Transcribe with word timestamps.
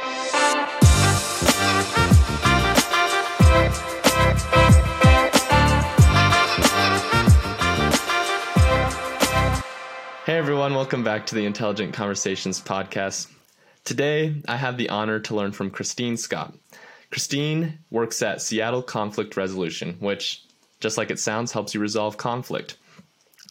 Hey 0.00 0.06
everyone, 10.38 10.74
welcome 10.74 11.04
back 11.04 11.26
to 11.26 11.34
the 11.34 11.44
Intelligent 11.44 11.92
Conversations 11.92 12.62
podcast. 12.62 13.30
Today, 13.84 14.36
I 14.48 14.56
have 14.56 14.78
the 14.78 14.88
honor 14.88 15.20
to 15.20 15.34
learn 15.34 15.52
from 15.52 15.70
Kristine 15.70 16.16
Scott. 16.16 16.54
Kristine 17.10 17.74
works 17.90 18.22
at 18.22 18.40
Seattle 18.40 18.82
Conflict 18.82 19.36
Resolution, 19.36 19.96
which, 20.00 20.42
just 20.80 20.96
like 20.96 21.10
it 21.10 21.18
sounds, 21.18 21.52
helps 21.52 21.74
you 21.74 21.80
resolve 21.80 22.16
conflict. 22.16 22.78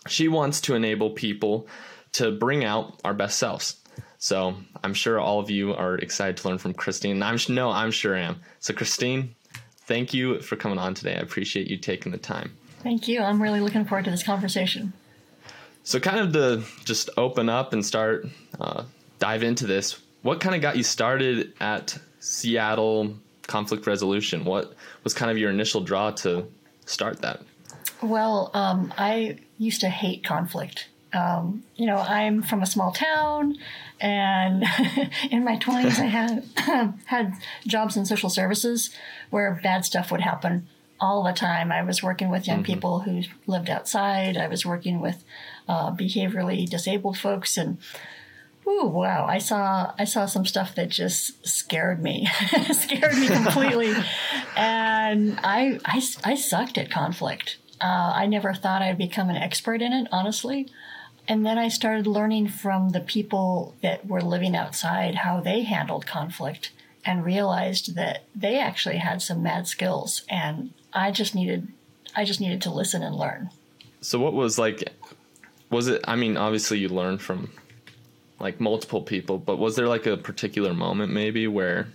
She 0.08 0.28
wants 0.28 0.62
to 0.62 0.74
enable 0.74 1.12
people 1.12 1.68
to 2.14 2.32
bring 2.32 2.64
out 2.64 3.00
our 3.06 3.14
best 3.14 3.38
selves. 3.38 3.76
So 4.20 4.56
I'm 4.84 4.94
sure 4.94 5.20
all 5.20 5.40
of 5.40 5.50
you 5.50 5.74
are 5.74 5.96
excited 5.96 6.38
to 6.38 6.48
learn 6.50 6.58
from 6.58 6.74
Kristine. 6.74 7.24
I'm 7.24 7.40
no, 7.54 7.70
I'm 7.70 7.92
sure 7.92 8.16
I 8.16 8.20
am. 8.22 8.42
So 8.60 8.74
Kristine, 8.74 9.30
thank 9.86 10.14
you 10.14 10.42
for 10.42 10.56
coming 10.56 10.78
on 10.78 10.94
today. 10.94 11.16
I 11.16 11.20
appreciate 11.20 11.68
you 11.68 11.78
taking 11.78 12.12
the 12.12 12.18
time. 12.18 12.52
Thank 12.84 13.08
you. 13.08 13.22
I'm 13.22 13.42
really 13.42 13.62
looking 13.62 13.86
forward 13.86 14.06
to 14.06 14.12
this 14.12 14.24
conversation. 14.24 14.94
So, 15.84 16.00
kind 16.00 16.20
of 16.20 16.34
to 16.34 16.64
just 16.86 17.10
open 17.18 17.50
up 17.50 17.74
and 17.74 17.84
start 17.84 18.28
uh, 18.60 18.84
dive 19.18 19.44
into 19.44 19.66
this, 19.66 20.00
what 20.22 20.40
kind 20.40 20.56
of 20.56 20.62
got 20.62 20.78
you 20.78 20.84
started 20.84 21.54
at 21.60 21.98
Seattle 22.20 23.16
Conflict 23.44 23.88
Resolution? 23.88 24.46
What 24.46 24.74
was 25.04 25.14
kind 25.14 25.32
of 25.32 25.38
your 25.38 25.50
initial 25.50 25.82
draw 25.82 26.12
to 26.12 26.48
start 26.86 27.22
that? 27.22 27.42
Well, 28.02 28.52
um, 28.54 28.94
I 28.98 29.40
used 29.58 29.82
to 29.82 29.90
hate 29.90 30.24
conflict. 30.24 30.90
Um, 31.12 31.64
you 31.76 31.86
know, 31.86 31.98
I'm 31.98 32.44
from 32.44 32.62
a 32.62 32.68
small 32.68 32.92
town, 32.92 33.58
and 34.00 34.64
in 35.32 35.44
my 35.44 35.58
20s, 35.58 36.00
I 36.00 36.06
had 36.06 36.44
had 37.06 37.34
jobs 37.66 37.98
in 37.98 38.06
social 38.06 38.30
services 38.30 38.92
where 39.30 39.60
bad 39.64 39.86
stuff 39.86 40.12
would 40.12 40.22
happen 40.22 40.68
all 41.00 41.24
the 41.24 41.34
time. 41.34 41.72
I 41.72 41.82
was 41.82 42.04
working 42.04 42.30
with 42.30 42.48
young 42.48 42.58
mm-hmm. 42.58 42.66
people 42.66 43.00
who 43.00 43.24
lived 43.48 43.70
outside. 43.70 44.38
I 44.38 44.48
was 44.48 44.66
working 44.66 45.00
with 45.00 45.24
uh, 45.68 45.92
behaviorally 45.92 46.70
disabled 46.70 47.18
folks, 47.18 47.58
and 47.58 47.78
ooh, 48.68 48.86
wow, 48.86 49.26
I 49.26 49.40
saw 49.40 49.94
I 49.98 50.04
saw 50.04 50.26
some 50.26 50.46
stuff 50.46 50.76
that 50.76 50.90
just 50.90 51.48
scared 51.48 52.02
me, 52.02 52.28
scared 52.72 53.18
me 53.18 53.28
completely, 53.28 53.94
and 54.56 55.40
I, 55.44 55.80
I 55.86 56.02
I 56.24 56.36
sucked 56.36 56.78
at 56.78 56.92
conflict. 56.92 57.58
Uh, 57.82 58.12
I 58.14 58.28
never 58.28 58.54
thought 58.54 58.82
I'd 58.82 58.98
become 58.98 59.30
an 59.30 59.38
expert 59.38 59.82
in 59.82 59.94
it, 59.94 60.08
honestly. 60.12 60.68
And 61.30 61.46
then 61.46 61.58
I 61.58 61.70
started 61.70 62.08
learning 62.08 62.50
from 62.50 62.90
the 62.90 63.00
people 63.00 63.76
that 63.82 64.06
were 64.06 64.22
living 64.22 64.56
outside 64.56 65.16
how 65.16 65.40
they 65.40 65.62
handled 65.62 66.06
conflict 66.06 66.72
and 67.06 67.24
realized 67.24 67.96
that 67.96 68.24
they 68.36 68.60
actually 68.60 68.98
had 68.98 69.22
some 69.22 69.42
mad 69.42 69.68
skills. 69.68 70.24
And 70.28 70.74
I 70.92 71.12
just 71.12 71.36
needed 71.36 71.68
I 72.16 72.26
just 72.26 72.42
needed 72.42 72.62
to 72.64 72.74
listen 72.74 73.04
and 73.04 73.16
learn. 73.16 73.52
So 74.02 74.20
what 74.20 74.34
was 74.34 74.58
like 74.58 74.92
was 75.70 75.88
it 75.88 76.02
i 76.08 76.16
mean 76.16 76.38
obviously 76.38 76.80
you 76.80 76.90
learned 76.90 77.22
from 77.22 77.52
like 78.40 78.60
multiple 78.60 79.02
people 79.02 79.38
but 79.38 79.58
was 79.58 79.76
there 79.76 79.88
like 79.88 80.06
a 80.06 80.18
particular 80.18 80.74
moment 80.74 81.12
maybe 81.12 81.48
where 81.48 81.88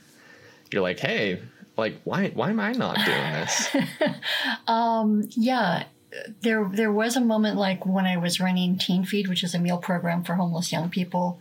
you're 0.71 0.83
like 0.83 1.01
hey 1.01 1.41
like 1.77 2.01
why 2.05 2.29
why 2.31 2.51
am 2.51 2.61
i 2.61 2.73
not 2.73 2.97
doing 3.05 3.33
this? 3.33 3.77
Um 4.69 5.29
yeah 5.31 5.85
there 6.43 6.69
there 6.73 6.93
was 6.93 7.17
a 7.17 7.21
moment 7.21 7.57
like 7.57 7.85
when 7.85 8.07
i 8.07 8.17
was 8.17 8.41
running 8.41 8.79
teen 8.79 9.05
feed 9.05 9.29
which 9.29 9.43
is 9.43 9.55
a 9.55 9.59
meal 9.59 9.79
program 9.79 10.23
for 10.23 10.35
homeless 10.35 10.71
young 10.71 10.89
people 10.89 11.41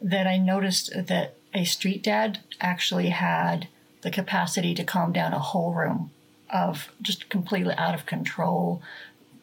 that 0.00 0.26
i 0.26 0.36
noticed 0.36 0.90
that 0.94 1.34
a 1.52 1.64
street 1.64 2.02
dad 2.02 2.40
actually 2.60 3.10
had 3.10 3.68
the 4.02 4.10
capacity 4.10 4.74
to 4.74 4.84
calm 4.84 5.12
down 5.12 5.32
a 5.32 5.38
whole 5.38 5.72
room 5.72 6.10
of 6.50 6.90
just 7.00 7.28
completely 7.28 7.74
out 7.74 7.94
of 7.94 8.06
control 8.06 8.82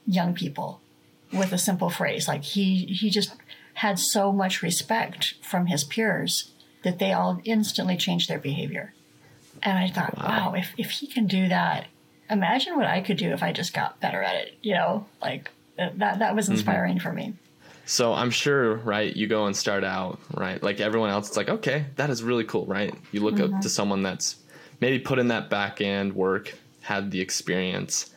young 0.05 0.33
people 0.33 0.81
with 1.33 1.51
a 1.51 1.57
simple 1.57 1.89
phrase. 1.89 2.27
Like 2.27 2.43
he 2.43 2.85
he 2.85 3.09
just 3.09 3.33
had 3.75 3.99
so 3.99 4.31
much 4.31 4.61
respect 4.61 5.35
from 5.41 5.67
his 5.67 5.83
peers 5.83 6.51
that 6.83 6.99
they 6.99 7.13
all 7.13 7.41
instantly 7.43 7.97
changed 7.97 8.29
their 8.29 8.39
behavior. 8.39 8.93
And 9.63 9.77
I 9.77 9.89
thought, 9.89 10.17
wow, 10.17 10.51
wow 10.51 10.53
if, 10.53 10.73
if 10.77 10.91
he 10.91 11.07
can 11.07 11.27
do 11.27 11.47
that, 11.47 11.87
imagine 12.31 12.75
what 12.75 12.87
I 12.87 13.01
could 13.01 13.17
do 13.17 13.31
if 13.31 13.43
I 13.43 13.51
just 13.51 13.73
got 13.73 13.99
better 13.99 14.21
at 14.21 14.35
it. 14.35 14.57
You 14.61 14.75
know, 14.75 15.05
like 15.21 15.51
that 15.77 16.19
that 16.19 16.35
was 16.35 16.45
mm-hmm. 16.45 16.53
inspiring 16.53 16.97
mm-hmm. 16.97 17.07
for 17.07 17.13
me. 17.13 17.33
So 17.85 18.13
I'm 18.13 18.31
sure, 18.31 18.75
right? 18.75 19.13
You 19.13 19.27
go 19.27 19.47
and 19.47 19.55
start 19.55 19.83
out, 19.83 20.19
right? 20.33 20.61
Like 20.61 20.79
everyone 20.79 21.09
else, 21.09 21.27
it's 21.27 21.37
like, 21.37 21.49
okay, 21.49 21.85
that 21.97 22.09
is 22.09 22.23
really 22.23 22.45
cool, 22.45 22.65
right? 22.65 22.93
You 23.11 23.21
look 23.21 23.35
mm-hmm. 23.35 23.55
up 23.55 23.61
to 23.61 23.69
someone 23.69 24.01
that's 24.01 24.37
maybe 24.79 24.99
put 24.99 25.19
in 25.19 25.27
that 25.29 25.49
back 25.49 25.81
end 25.81 26.13
work, 26.13 26.53
had 26.81 27.11
the 27.11 27.19
experience, 27.19 28.11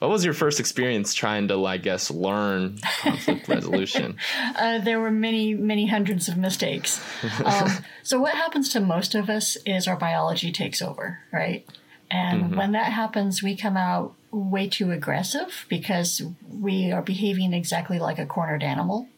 what 0.00 0.08
was 0.08 0.24
your 0.24 0.32
first 0.32 0.60
experience 0.60 1.12
trying 1.12 1.48
to, 1.48 1.66
I 1.66 1.76
guess, 1.76 2.10
learn 2.10 2.78
conflict 3.00 3.46
resolution? 3.48 4.16
Uh, 4.56 4.78
there 4.78 4.98
were 4.98 5.10
many, 5.10 5.52
many 5.52 5.86
hundreds 5.86 6.26
of 6.28 6.36
mistakes. 6.36 7.00
Um, 7.44 7.70
so, 8.02 8.20
what 8.20 8.34
happens 8.34 8.68
to 8.70 8.80
most 8.80 9.14
of 9.14 9.28
us 9.28 9.56
is 9.66 9.88
our 9.88 9.96
biology 9.96 10.52
takes 10.52 10.82
over, 10.82 11.20
right? 11.32 11.66
And 12.10 12.44
mm-hmm. 12.44 12.56
when 12.56 12.72
that 12.72 12.92
happens, 12.92 13.42
we 13.42 13.56
come 13.56 13.76
out 13.76 14.14
way 14.30 14.68
too 14.68 14.90
aggressive 14.90 15.66
because 15.68 16.22
we 16.48 16.90
are 16.90 17.02
behaving 17.02 17.52
exactly 17.52 17.98
like 17.98 18.18
a 18.18 18.26
cornered 18.26 18.62
animal. 18.62 19.08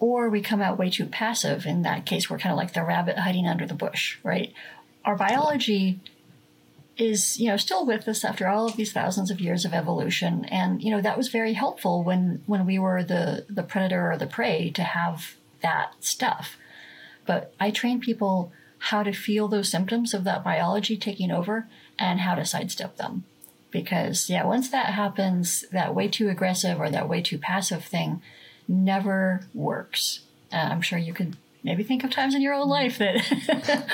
Or 0.00 0.28
we 0.28 0.40
come 0.40 0.62
out 0.62 0.78
way 0.78 0.90
too 0.90 1.06
passive. 1.06 1.66
In 1.66 1.82
that 1.82 2.06
case, 2.06 2.30
we're 2.30 2.38
kind 2.38 2.52
of 2.52 2.56
like 2.56 2.72
the 2.72 2.84
rabbit 2.84 3.18
hiding 3.18 3.48
under 3.48 3.66
the 3.66 3.74
bush, 3.74 4.18
right? 4.22 4.52
Our 5.04 5.16
biology 5.16 6.00
is 6.98 7.38
you 7.38 7.46
know 7.46 7.56
still 7.56 7.86
with 7.86 8.06
us 8.08 8.24
after 8.24 8.48
all 8.48 8.66
of 8.66 8.76
these 8.76 8.92
thousands 8.92 9.30
of 9.30 9.40
years 9.40 9.64
of 9.64 9.72
evolution 9.72 10.44
and 10.46 10.82
you 10.82 10.90
know 10.90 11.00
that 11.00 11.16
was 11.16 11.28
very 11.28 11.52
helpful 11.52 12.02
when 12.02 12.42
when 12.46 12.66
we 12.66 12.78
were 12.78 13.04
the 13.04 13.46
the 13.48 13.62
predator 13.62 14.10
or 14.10 14.18
the 14.18 14.26
prey 14.26 14.68
to 14.68 14.82
have 14.82 15.36
that 15.62 15.92
stuff 16.00 16.56
but 17.24 17.54
i 17.60 17.70
train 17.70 18.00
people 18.00 18.52
how 18.78 19.02
to 19.02 19.12
feel 19.12 19.46
those 19.46 19.68
symptoms 19.68 20.12
of 20.12 20.24
that 20.24 20.42
biology 20.42 20.96
taking 20.96 21.30
over 21.30 21.68
and 21.98 22.20
how 22.20 22.34
to 22.34 22.44
sidestep 22.44 22.96
them 22.96 23.24
because 23.70 24.30
yeah 24.30 24.44
once 24.44 24.70
that 24.70 24.86
happens 24.94 25.64
that 25.72 25.94
way 25.94 26.08
too 26.08 26.28
aggressive 26.28 26.80
or 26.80 26.90
that 26.90 27.08
way 27.08 27.20
too 27.20 27.38
passive 27.38 27.84
thing 27.84 28.22
never 28.66 29.42
works 29.52 30.20
uh, 30.52 30.56
i'm 30.56 30.80
sure 30.80 30.98
you 30.98 31.12
could 31.12 31.36
maybe 31.62 31.82
think 31.82 32.04
of 32.04 32.10
times 32.10 32.34
in 32.34 32.42
your 32.42 32.54
own 32.54 32.68
life 32.68 32.98
that 32.98 33.20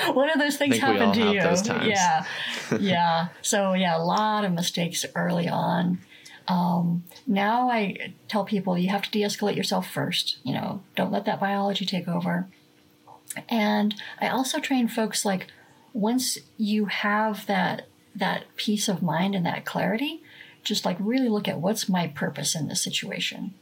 one 0.13 0.29
of 0.29 0.39
those 0.39 0.57
things 0.57 0.77
happened 0.77 1.13
to 1.13 1.31
you. 1.31 1.41
Yeah. 1.89 2.25
yeah. 2.79 3.27
So 3.41 3.73
yeah, 3.73 3.97
a 3.97 4.03
lot 4.03 4.45
of 4.45 4.53
mistakes 4.53 5.05
early 5.15 5.47
on. 5.47 5.99
Um, 6.47 7.03
now 7.25 7.69
I 7.69 8.13
tell 8.27 8.45
people 8.45 8.77
you 8.77 8.89
have 8.89 9.01
to 9.03 9.11
de-escalate 9.11 9.55
yourself 9.55 9.89
first. 9.89 10.37
You 10.43 10.53
know, 10.53 10.83
don't 10.95 11.11
let 11.11 11.25
that 11.25 11.39
biology 11.39 11.85
take 11.85 12.07
over. 12.07 12.47
And 13.49 13.95
I 14.21 14.29
also 14.29 14.59
train 14.59 14.87
folks 14.87 15.25
like 15.25 15.47
once 15.93 16.37
you 16.57 16.85
have 16.85 17.45
that 17.47 17.87
that 18.15 18.43
peace 18.55 18.87
of 18.87 19.03
mind 19.03 19.35
and 19.35 19.45
that 19.45 19.65
clarity, 19.65 20.23
just 20.63 20.85
like 20.85 20.97
really 20.99 21.29
look 21.29 21.47
at 21.47 21.59
what's 21.59 21.89
my 21.89 22.07
purpose 22.07 22.55
in 22.55 22.67
this 22.67 22.83
situation. 22.83 23.53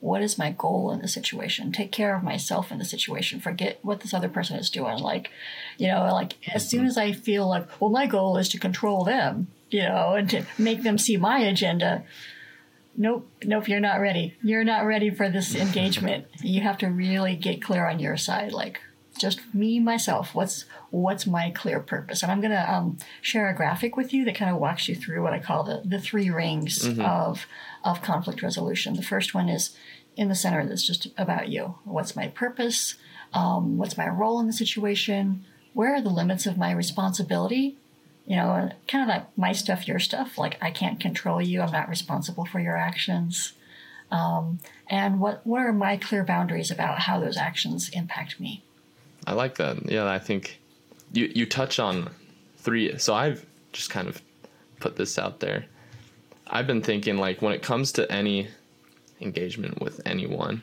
What 0.00 0.22
is 0.22 0.36
my 0.36 0.50
goal 0.50 0.90
in 0.90 1.00
the 1.00 1.06
situation? 1.06 1.70
Take 1.70 1.92
care 1.92 2.16
of 2.16 2.24
myself 2.24 2.72
in 2.72 2.78
the 2.78 2.84
situation. 2.84 3.40
Forget 3.40 3.78
what 3.82 4.00
this 4.00 4.12
other 4.12 4.28
person 4.28 4.56
is 4.56 4.68
doing. 4.68 4.98
Like 4.98 5.30
you 5.78 5.88
know 5.88 6.08
like 6.12 6.34
as 6.52 6.68
soon 6.68 6.80
mm-hmm. 6.80 6.88
as 6.88 6.98
i 6.98 7.12
feel 7.12 7.48
like 7.48 7.80
well 7.80 7.90
my 7.90 8.06
goal 8.06 8.36
is 8.36 8.48
to 8.50 8.58
control 8.58 9.04
them 9.04 9.48
you 9.70 9.82
know 9.82 10.14
and 10.14 10.28
to 10.30 10.44
make 10.58 10.82
them 10.82 10.98
see 10.98 11.16
my 11.16 11.38
agenda 11.40 12.04
nope 12.96 13.28
nope 13.44 13.68
you're 13.68 13.80
not 13.80 14.00
ready. 14.00 14.36
You're 14.42 14.64
not 14.64 14.84
ready 14.84 15.10
for 15.10 15.28
this 15.30 15.54
engagement. 15.66 16.26
You 16.40 16.60
have 16.60 16.78
to 16.78 16.88
really 16.88 17.36
get 17.36 17.62
clear 17.62 17.86
on 17.86 17.98
your 17.98 18.16
side 18.16 18.52
like 18.52 18.80
just 19.18 19.40
me 19.54 19.78
myself. 19.78 20.34
What's 20.34 20.64
what's 20.90 21.26
my 21.26 21.50
clear 21.50 21.80
purpose? 21.80 22.22
And 22.22 22.32
i'm 22.32 22.40
going 22.40 22.52
to 22.52 22.72
um, 22.72 22.98
share 23.20 23.48
a 23.48 23.54
graphic 23.54 23.96
with 23.96 24.12
you 24.12 24.24
that 24.24 24.34
kind 24.34 24.50
of 24.50 24.60
walks 24.60 24.88
you 24.88 24.94
through 24.94 25.22
what 25.22 25.32
i 25.32 25.38
call 25.38 25.64
the, 25.64 25.82
the 25.84 26.00
three 26.00 26.30
rings 26.30 26.86
mm-hmm. 26.86 27.00
of 27.00 27.46
of 27.84 28.02
conflict 28.02 28.42
resolution. 28.42 28.94
The 28.94 29.02
first 29.02 29.34
one 29.34 29.48
is 29.48 29.76
in 30.16 30.28
the 30.28 30.34
center 30.34 30.66
that's 30.66 30.86
just 30.86 31.08
about 31.16 31.48
you. 31.48 31.76
What's 31.84 32.16
my 32.16 32.28
purpose? 32.28 32.96
Um, 33.32 33.78
what's 33.78 33.96
my 33.96 34.08
role 34.08 34.38
in 34.40 34.46
the 34.46 34.52
situation? 34.52 35.44
Where 35.72 35.94
are 35.94 36.02
the 36.02 36.10
limits 36.10 36.46
of 36.46 36.58
my 36.58 36.70
responsibility? 36.70 37.76
You 38.26 38.36
know 38.36 38.70
kind 38.86 39.02
of 39.02 39.08
like 39.08 39.38
my 39.38 39.52
stuff 39.52 39.88
your 39.88 39.98
stuff. 39.98 40.38
Like 40.38 40.56
i 40.62 40.70
can't 40.70 41.00
control 41.00 41.40
you. 41.40 41.60
I'm 41.60 41.72
not 41.72 41.88
responsible 41.88 42.44
for 42.44 42.60
your 42.60 42.76
actions. 42.76 43.52
Um, 44.10 44.58
and 44.88 45.20
what 45.20 45.46
what 45.46 45.62
are 45.62 45.72
my 45.72 45.96
clear 45.96 46.24
boundaries 46.24 46.70
about 46.70 47.00
how 47.00 47.18
those 47.18 47.36
actions 47.36 47.88
impact 47.90 48.38
me 48.38 48.62
I 49.26 49.34
like 49.34 49.56
that. 49.56 49.90
Yeah, 49.90 50.06
I 50.08 50.18
think 50.18 50.60
you 51.12 51.30
you 51.34 51.46
touch 51.46 51.78
on 51.78 52.10
three. 52.58 52.98
So 52.98 53.14
I've 53.14 53.44
just 53.72 53.90
kind 53.90 54.08
of 54.08 54.20
put 54.80 54.96
this 54.96 55.18
out 55.18 55.40
there. 55.40 55.66
I've 56.46 56.66
been 56.66 56.82
thinking 56.82 57.16
like 57.16 57.40
when 57.40 57.52
it 57.52 57.62
comes 57.62 57.92
to 57.92 58.10
any 58.10 58.48
engagement 59.20 59.80
with 59.80 60.00
anyone, 60.04 60.62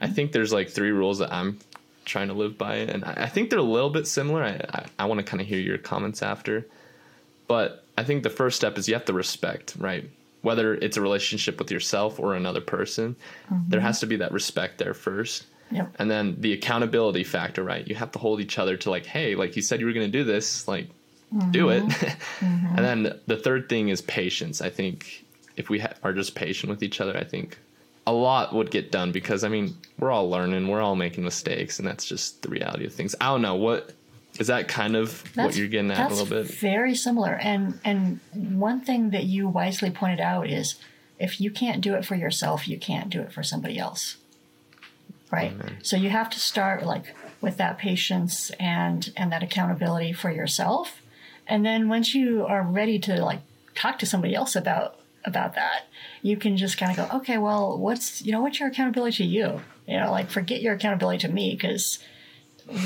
I 0.00 0.08
think 0.08 0.32
there's 0.32 0.52
like 0.52 0.70
three 0.70 0.92
rules 0.92 1.18
that 1.18 1.32
I'm 1.32 1.58
trying 2.04 2.28
to 2.28 2.34
live 2.34 2.56
by. 2.56 2.76
And 2.76 3.04
I, 3.04 3.24
I 3.24 3.28
think 3.28 3.50
they're 3.50 3.58
a 3.58 3.62
little 3.62 3.90
bit 3.90 4.06
similar. 4.06 4.42
I, 4.42 4.60
I, 4.70 4.86
I 5.00 5.04
want 5.06 5.18
to 5.18 5.24
kind 5.24 5.40
of 5.40 5.46
hear 5.46 5.58
your 5.58 5.78
comments 5.78 6.22
after. 6.22 6.66
But 7.48 7.84
I 7.98 8.04
think 8.04 8.22
the 8.22 8.30
first 8.30 8.56
step 8.56 8.78
is 8.78 8.88
you 8.88 8.94
have 8.94 9.04
to 9.06 9.12
respect, 9.12 9.74
right? 9.78 10.08
Whether 10.42 10.74
it's 10.74 10.96
a 10.96 11.00
relationship 11.00 11.58
with 11.58 11.70
yourself 11.70 12.18
or 12.18 12.34
another 12.34 12.60
person, 12.60 13.16
mm-hmm. 13.50 13.68
there 13.68 13.80
has 13.80 14.00
to 14.00 14.06
be 14.06 14.16
that 14.16 14.32
respect 14.32 14.78
there 14.78 14.94
first. 14.94 15.46
Yep. 15.70 15.96
And 15.98 16.10
then 16.10 16.36
the 16.40 16.52
accountability 16.52 17.24
factor, 17.24 17.62
right? 17.62 17.86
You 17.86 17.94
have 17.96 18.12
to 18.12 18.18
hold 18.18 18.40
each 18.40 18.58
other 18.58 18.76
to 18.78 18.90
like, 18.90 19.06
hey, 19.06 19.34
like 19.34 19.56
you 19.56 19.62
said 19.62 19.80
you 19.80 19.86
were 19.86 19.92
going 19.92 20.10
to 20.10 20.18
do 20.18 20.24
this, 20.24 20.68
like 20.68 20.88
mm-hmm. 21.34 21.50
do 21.50 21.70
it. 21.70 21.84
mm-hmm. 21.84 22.66
And 22.76 22.84
then 22.84 23.20
the 23.26 23.36
third 23.36 23.68
thing 23.68 23.88
is 23.88 24.02
patience. 24.02 24.60
I 24.60 24.70
think 24.70 25.24
if 25.56 25.68
we 25.68 25.80
ha- 25.80 25.94
are 26.02 26.12
just 26.12 26.34
patient 26.34 26.70
with 26.70 26.82
each 26.82 27.00
other, 27.00 27.16
I 27.16 27.24
think 27.24 27.58
a 28.06 28.12
lot 28.12 28.54
would 28.54 28.70
get 28.70 28.92
done 28.92 29.12
because 29.12 29.42
I 29.42 29.48
mean, 29.48 29.76
we're 29.98 30.10
all 30.10 30.30
learning, 30.30 30.68
we're 30.68 30.82
all 30.82 30.96
making 30.96 31.24
mistakes, 31.24 31.78
and 31.78 31.88
that's 31.88 32.04
just 32.04 32.42
the 32.42 32.48
reality 32.48 32.86
of 32.86 32.92
things. 32.92 33.14
I 33.20 33.26
don't 33.26 33.42
know 33.42 33.56
what 33.56 33.92
is 34.38 34.46
that 34.48 34.68
kind 34.68 34.96
of 34.96 35.22
that's, 35.34 35.46
what 35.46 35.56
you're 35.56 35.68
getting 35.68 35.90
at 35.90 36.10
a 36.10 36.14
little 36.14 36.26
bit. 36.26 36.46
Very 36.46 36.94
similar, 36.94 37.34
and 37.34 37.80
and 37.84 38.20
one 38.32 38.80
thing 38.80 39.10
that 39.10 39.24
you 39.24 39.48
wisely 39.48 39.90
pointed 39.90 40.20
out 40.20 40.48
is 40.48 40.76
if 41.18 41.40
you 41.40 41.50
can't 41.50 41.80
do 41.80 41.94
it 41.94 42.04
for 42.04 42.14
yourself, 42.14 42.68
you 42.68 42.78
can't 42.78 43.10
do 43.10 43.20
it 43.22 43.32
for 43.32 43.42
somebody 43.42 43.78
else, 43.78 44.16
right? 45.30 45.52
Amen. 45.52 45.78
So 45.82 45.96
you 45.96 46.10
have 46.10 46.30
to 46.30 46.40
start 46.40 46.84
like 46.84 47.14
with 47.40 47.56
that 47.58 47.78
patience 47.78 48.50
and 48.58 49.12
and 49.16 49.30
that 49.32 49.42
accountability 49.42 50.12
for 50.12 50.30
yourself, 50.30 51.00
and 51.46 51.64
then 51.64 51.88
once 51.88 52.14
you 52.14 52.44
are 52.46 52.62
ready 52.62 52.98
to 53.00 53.22
like 53.24 53.40
talk 53.74 53.98
to 54.00 54.06
somebody 54.06 54.34
else 54.34 54.56
about 54.56 54.98
about 55.26 55.54
that. 55.56 55.86
You 56.22 56.36
can 56.36 56.56
just 56.56 56.78
kind 56.78 56.96
of 56.96 56.96
go, 56.96 57.16
okay, 57.18 57.36
well, 57.36 57.76
what's, 57.76 58.22
you 58.22 58.32
know, 58.32 58.40
what's 58.40 58.60
your 58.60 58.68
accountability 58.68 59.16
to 59.18 59.24
you? 59.24 59.60
You 59.86 60.00
know, 60.00 60.10
like 60.10 60.30
forget 60.30 60.62
your 60.62 60.74
accountability 60.74 61.18
to 61.26 61.28
me 61.28 61.54
because 61.54 61.98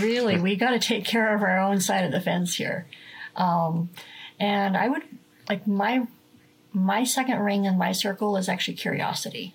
really 0.00 0.40
we 0.40 0.56
got 0.56 0.70
to 0.70 0.78
take 0.78 1.04
care 1.04 1.34
of 1.34 1.42
our 1.42 1.58
own 1.58 1.81
side 1.81 2.04
of 2.04 2.12
the 2.12 2.20
fence 2.20 2.56
here. 2.56 2.87
Um, 3.37 3.90
and 4.38 4.76
I 4.76 4.88
would 4.88 5.02
like 5.48 5.66
my, 5.66 6.06
my 6.72 7.04
second 7.04 7.40
ring 7.40 7.66
in 7.66 7.76
my 7.76 7.92
circle 7.92 8.37
is 8.37 8.48
actually 8.48 8.75
curiosity. 8.75 9.54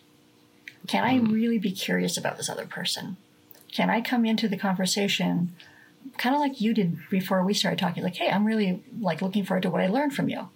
Can 0.88 1.04
I 1.04 1.18
hmm. 1.18 1.32
really 1.32 1.60
be 1.60 1.72
curious 1.72 2.18
about 2.18 2.38
this 2.38 2.50
other 2.50 2.66
person? 2.66 3.18
Can 3.72 3.90
I 3.90 4.02
come 4.02 4.26
into 4.26 4.48
the 4.48 4.58
conversation 4.58 5.56
kind 6.18 6.36
of 6.36 6.40
like 6.40 6.62
you 6.62 6.74
did 6.74 6.98
before 7.10 7.44
we 7.44 7.54
started 7.54 7.80
talking 7.80 8.04
like 8.04 8.16
hey 8.16 8.30
i'm 8.30 8.46
really 8.46 8.82
like 9.02 9.24
looking 9.24 9.44
forward 9.44 9.64
to 9.64 9.72
what 9.72 9.82
i 9.82 9.88
learned 9.88 10.14
from 10.14 10.30
you 10.30 10.48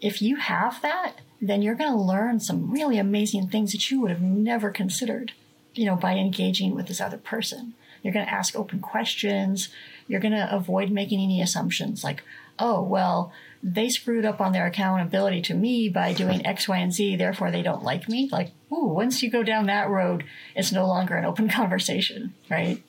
if 0.00 0.20
you 0.20 0.34
have 0.34 0.82
that 0.82 1.20
then 1.46 1.62
you're 1.62 1.74
going 1.74 1.92
to 1.92 1.98
learn 1.98 2.40
some 2.40 2.70
really 2.70 2.98
amazing 2.98 3.48
things 3.48 3.72
that 3.72 3.90
you 3.90 4.00
would 4.00 4.10
have 4.10 4.22
never 4.22 4.70
considered, 4.70 5.32
you 5.74 5.84
know, 5.84 5.96
by 5.96 6.14
engaging 6.14 6.74
with 6.74 6.86
this 6.86 7.00
other 7.00 7.18
person. 7.18 7.74
You're 8.02 8.14
going 8.14 8.26
to 8.26 8.32
ask 8.32 8.56
open 8.56 8.80
questions. 8.80 9.68
You're 10.08 10.20
going 10.20 10.32
to 10.32 10.54
avoid 10.54 10.90
making 10.90 11.20
any 11.20 11.42
assumptions 11.42 12.02
like, 12.02 12.22
oh, 12.58 12.82
well, 12.82 13.32
they 13.66 13.88
screwed 13.88 14.26
up 14.26 14.42
on 14.42 14.52
their 14.52 14.66
accountability 14.66 15.40
to 15.40 15.54
me 15.54 15.88
by 15.88 16.12
doing 16.12 16.44
X, 16.46 16.68
Y, 16.68 16.76
and 16.76 16.92
Z, 16.92 17.16
therefore 17.16 17.50
they 17.50 17.62
don't 17.62 17.82
like 17.82 18.08
me. 18.08 18.28
Like, 18.30 18.52
ooh, 18.70 18.88
once 18.88 19.22
you 19.22 19.30
go 19.30 19.42
down 19.42 19.66
that 19.66 19.88
road, 19.88 20.24
it's 20.54 20.70
no 20.70 20.86
longer 20.86 21.14
an 21.14 21.24
open 21.24 21.48
conversation, 21.60 22.34
right? 22.50 22.82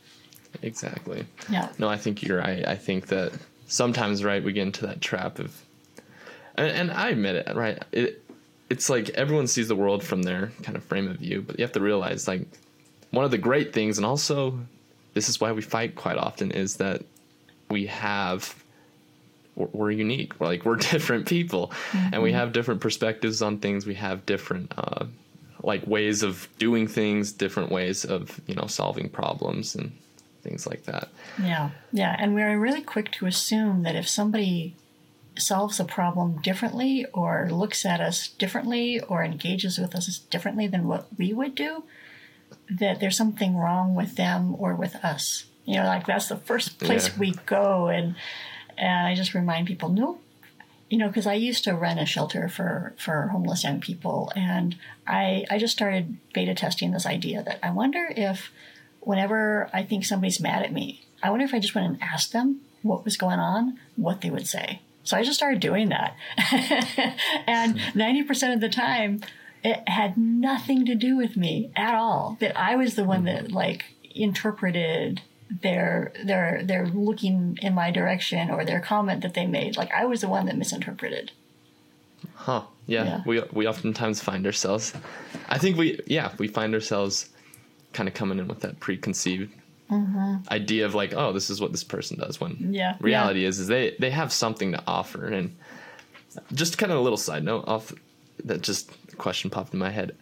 Exactly. 0.61 1.25
Yeah. 1.49 1.69
No, 1.79 1.87
I 1.87 1.97
think 1.97 2.21
you're 2.21 2.39
right. 2.39 2.67
I 2.67 2.75
think 2.75 3.07
that 3.07 3.31
sometimes, 3.67 4.23
right, 4.23 4.43
we 4.43 4.51
get 4.51 4.63
into 4.63 4.85
that 4.85 4.99
trap 4.99 5.39
of, 5.39 5.63
and, 6.55 6.67
and 6.67 6.91
I 6.91 7.09
admit 7.09 7.35
it, 7.35 7.55
right? 7.55 7.81
It, 7.93 8.21
it's 8.69 8.89
like 8.89 9.09
everyone 9.09 9.47
sees 9.47 9.69
the 9.69 9.75
world 9.77 10.03
from 10.03 10.23
their 10.23 10.51
kind 10.61 10.75
of 10.75 10.83
frame 10.83 11.07
of 11.07 11.17
view, 11.17 11.41
but 11.41 11.57
you 11.57 11.63
have 11.63 11.73
to 11.73 11.81
realize 11.81 12.27
like 12.27 12.47
one 13.11 13.23
of 13.23 13.31
the 13.31 13.37
great 13.37 13.71
things, 13.71 13.97
and 13.97 14.05
also 14.05 14.59
this 15.13 15.29
is 15.29 15.39
why 15.39 15.53
we 15.53 15.61
fight 15.61 15.95
quite 15.95 16.17
often, 16.17 16.51
is 16.51 16.77
that 16.77 17.03
we 17.69 17.85
have 17.85 18.61
we're, 19.55 19.67
we're 19.71 19.91
unique. 19.91 20.39
We're 20.39 20.47
like 20.47 20.65
we're 20.65 20.75
different 20.91 21.27
people, 21.27 21.71
mm-hmm. 21.91 22.13
and 22.13 22.23
we 22.23 22.31
have 22.33 22.53
different 22.53 22.81
perspectives 22.81 23.41
on 23.41 23.59
things. 23.59 23.85
We 23.85 23.95
have 23.95 24.25
different 24.25 24.73
uh, 24.77 25.05
like 25.63 25.85
ways 25.87 26.23
of 26.23 26.47
doing 26.57 26.87
things, 26.87 27.31
different 27.31 27.71
ways 27.71 28.05
of 28.05 28.39
you 28.47 28.55
know 28.55 28.67
solving 28.67 29.09
problems 29.09 29.75
and 29.75 29.91
things 30.41 30.67
like 30.67 30.83
that. 30.83 31.09
Yeah, 31.41 31.71
yeah, 31.91 32.15
and 32.19 32.35
we're 32.35 32.59
really 32.59 32.81
quick 32.81 33.11
to 33.13 33.25
assume 33.25 33.83
that 33.83 33.95
if 33.95 34.07
somebody 34.07 34.75
solves 35.37 35.79
a 35.81 35.85
problem 35.85 36.41
differently 36.41 37.05
or 37.13 37.49
looks 37.51 37.85
at 37.85 37.99
us 37.99 38.29
differently 38.29 39.01
or 39.01 39.21
engages 39.23 39.77
with 39.77 39.93
us 39.93 40.17
differently 40.17 40.65
than 40.65 40.87
what 40.87 41.07
we 41.17 41.33
would 41.33 41.55
do, 41.55 41.83
that 42.69 43.01
there's 43.01 43.17
something 43.17 43.57
wrong 43.57 43.95
with 43.95 44.15
them 44.15 44.55
or 44.57 44.75
with 44.75 44.95
us. 45.03 45.45
You 45.65 45.77
know, 45.77 45.85
like 45.85 46.05
that's 46.05 46.29
the 46.29 46.37
first 46.37 46.79
place 46.79 47.09
yeah. 47.09 47.19
we 47.19 47.33
go. 47.45 47.87
And, 47.87 48.15
and 48.77 49.07
I 49.07 49.15
just 49.15 49.33
remind 49.33 49.67
people, 49.67 49.89
no, 49.89 50.19
you 50.89 50.97
know, 50.97 51.07
because 51.07 51.27
I 51.27 51.33
used 51.33 51.63
to 51.63 51.73
run 51.73 51.97
a 51.97 52.05
shelter 52.05 52.47
for, 52.47 52.93
for 52.97 53.27
homeless 53.27 53.63
young 53.63 53.81
people. 53.81 54.31
And 54.35 54.75
I, 55.07 55.45
I 55.49 55.57
just 55.57 55.73
started 55.73 56.17
beta 56.33 56.53
testing 56.53 56.91
this 56.91 57.05
idea 57.05 57.43
that 57.43 57.59
I 57.63 57.71
wonder 57.71 58.07
if 58.15 58.51
whenever 58.99 59.69
I 59.73 59.83
think 59.83 60.05
somebody's 60.05 60.39
mad 60.39 60.63
at 60.63 60.73
me, 60.73 61.05
I 61.23 61.29
wonder 61.29 61.45
if 61.45 61.53
I 61.53 61.59
just 61.59 61.75
went 61.75 61.87
and 61.87 62.01
asked 62.01 62.33
them 62.33 62.61
what 62.81 63.03
was 63.03 63.17
going 63.17 63.39
on, 63.39 63.79
what 63.95 64.21
they 64.21 64.29
would 64.29 64.47
say. 64.47 64.81
So 65.03 65.15
I 65.17 65.23
just 65.23 65.37
started 65.37 65.59
doing 65.59 65.89
that. 65.89 66.15
and 67.47 67.77
90% 67.77 68.53
of 68.53 68.61
the 68.61 68.69
time, 68.69 69.21
it 69.63 69.87
had 69.87 70.17
nothing 70.17 70.85
to 70.85 70.95
do 70.95 71.17
with 71.17 71.35
me 71.37 71.71
at 71.75 71.95
all. 71.95 72.37
That 72.39 72.57
I 72.57 72.75
was 72.75 72.95
the 72.95 73.03
one 73.03 73.25
that 73.25 73.51
like 73.51 73.85
interpreted 74.13 75.21
their 75.49 76.11
their 76.23 76.61
their 76.63 76.87
looking 76.87 77.57
in 77.61 77.73
my 77.73 77.91
direction 77.91 78.49
or 78.49 78.65
their 78.65 78.79
comment 78.79 79.21
that 79.21 79.33
they 79.33 79.45
made. 79.45 79.77
Like 79.77 79.91
I 79.93 80.05
was 80.05 80.21
the 80.21 80.27
one 80.27 80.47
that 80.47 80.57
misinterpreted. 80.57 81.31
Huh. 82.33 82.63
Yeah. 82.87 83.03
yeah. 83.03 83.21
We 83.25 83.41
we 83.51 83.67
oftentimes 83.67 84.21
find 84.21 84.45
ourselves 84.45 84.93
I 85.47 85.57
think 85.57 85.77
we 85.77 85.99
yeah, 86.07 86.31
we 86.37 86.47
find 86.47 86.73
ourselves 86.73 87.29
kind 87.93 88.09
of 88.09 88.15
coming 88.15 88.39
in 88.39 88.47
with 88.47 88.61
that 88.61 88.79
preconceived 88.79 89.53
mm-hmm. 89.89 90.35
idea 90.51 90.85
of 90.85 90.95
like, 90.95 91.13
oh, 91.13 91.31
this 91.31 91.49
is 91.49 91.61
what 91.61 91.71
this 91.71 91.83
person 91.83 92.17
does. 92.17 92.39
When 92.39 92.73
yeah, 92.73 92.97
reality 92.99 93.41
yeah. 93.41 93.49
is, 93.49 93.59
is 93.59 93.67
they 93.67 93.95
they 93.99 94.09
have 94.09 94.31
something 94.33 94.71
to 94.71 94.83
offer. 94.87 95.27
And 95.27 95.55
just 96.53 96.77
kind 96.77 96.91
of 96.91 96.97
a 96.97 97.01
little 97.01 97.17
side 97.17 97.43
note 97.43 97.65
off 97.67 97.93
that 98.43 98.61
just 98.61 98.91
question 99.17 99.49
popped 99.49 99.73
in 99.73 99.79
my 99.79 99.91
head. 99.91 100.15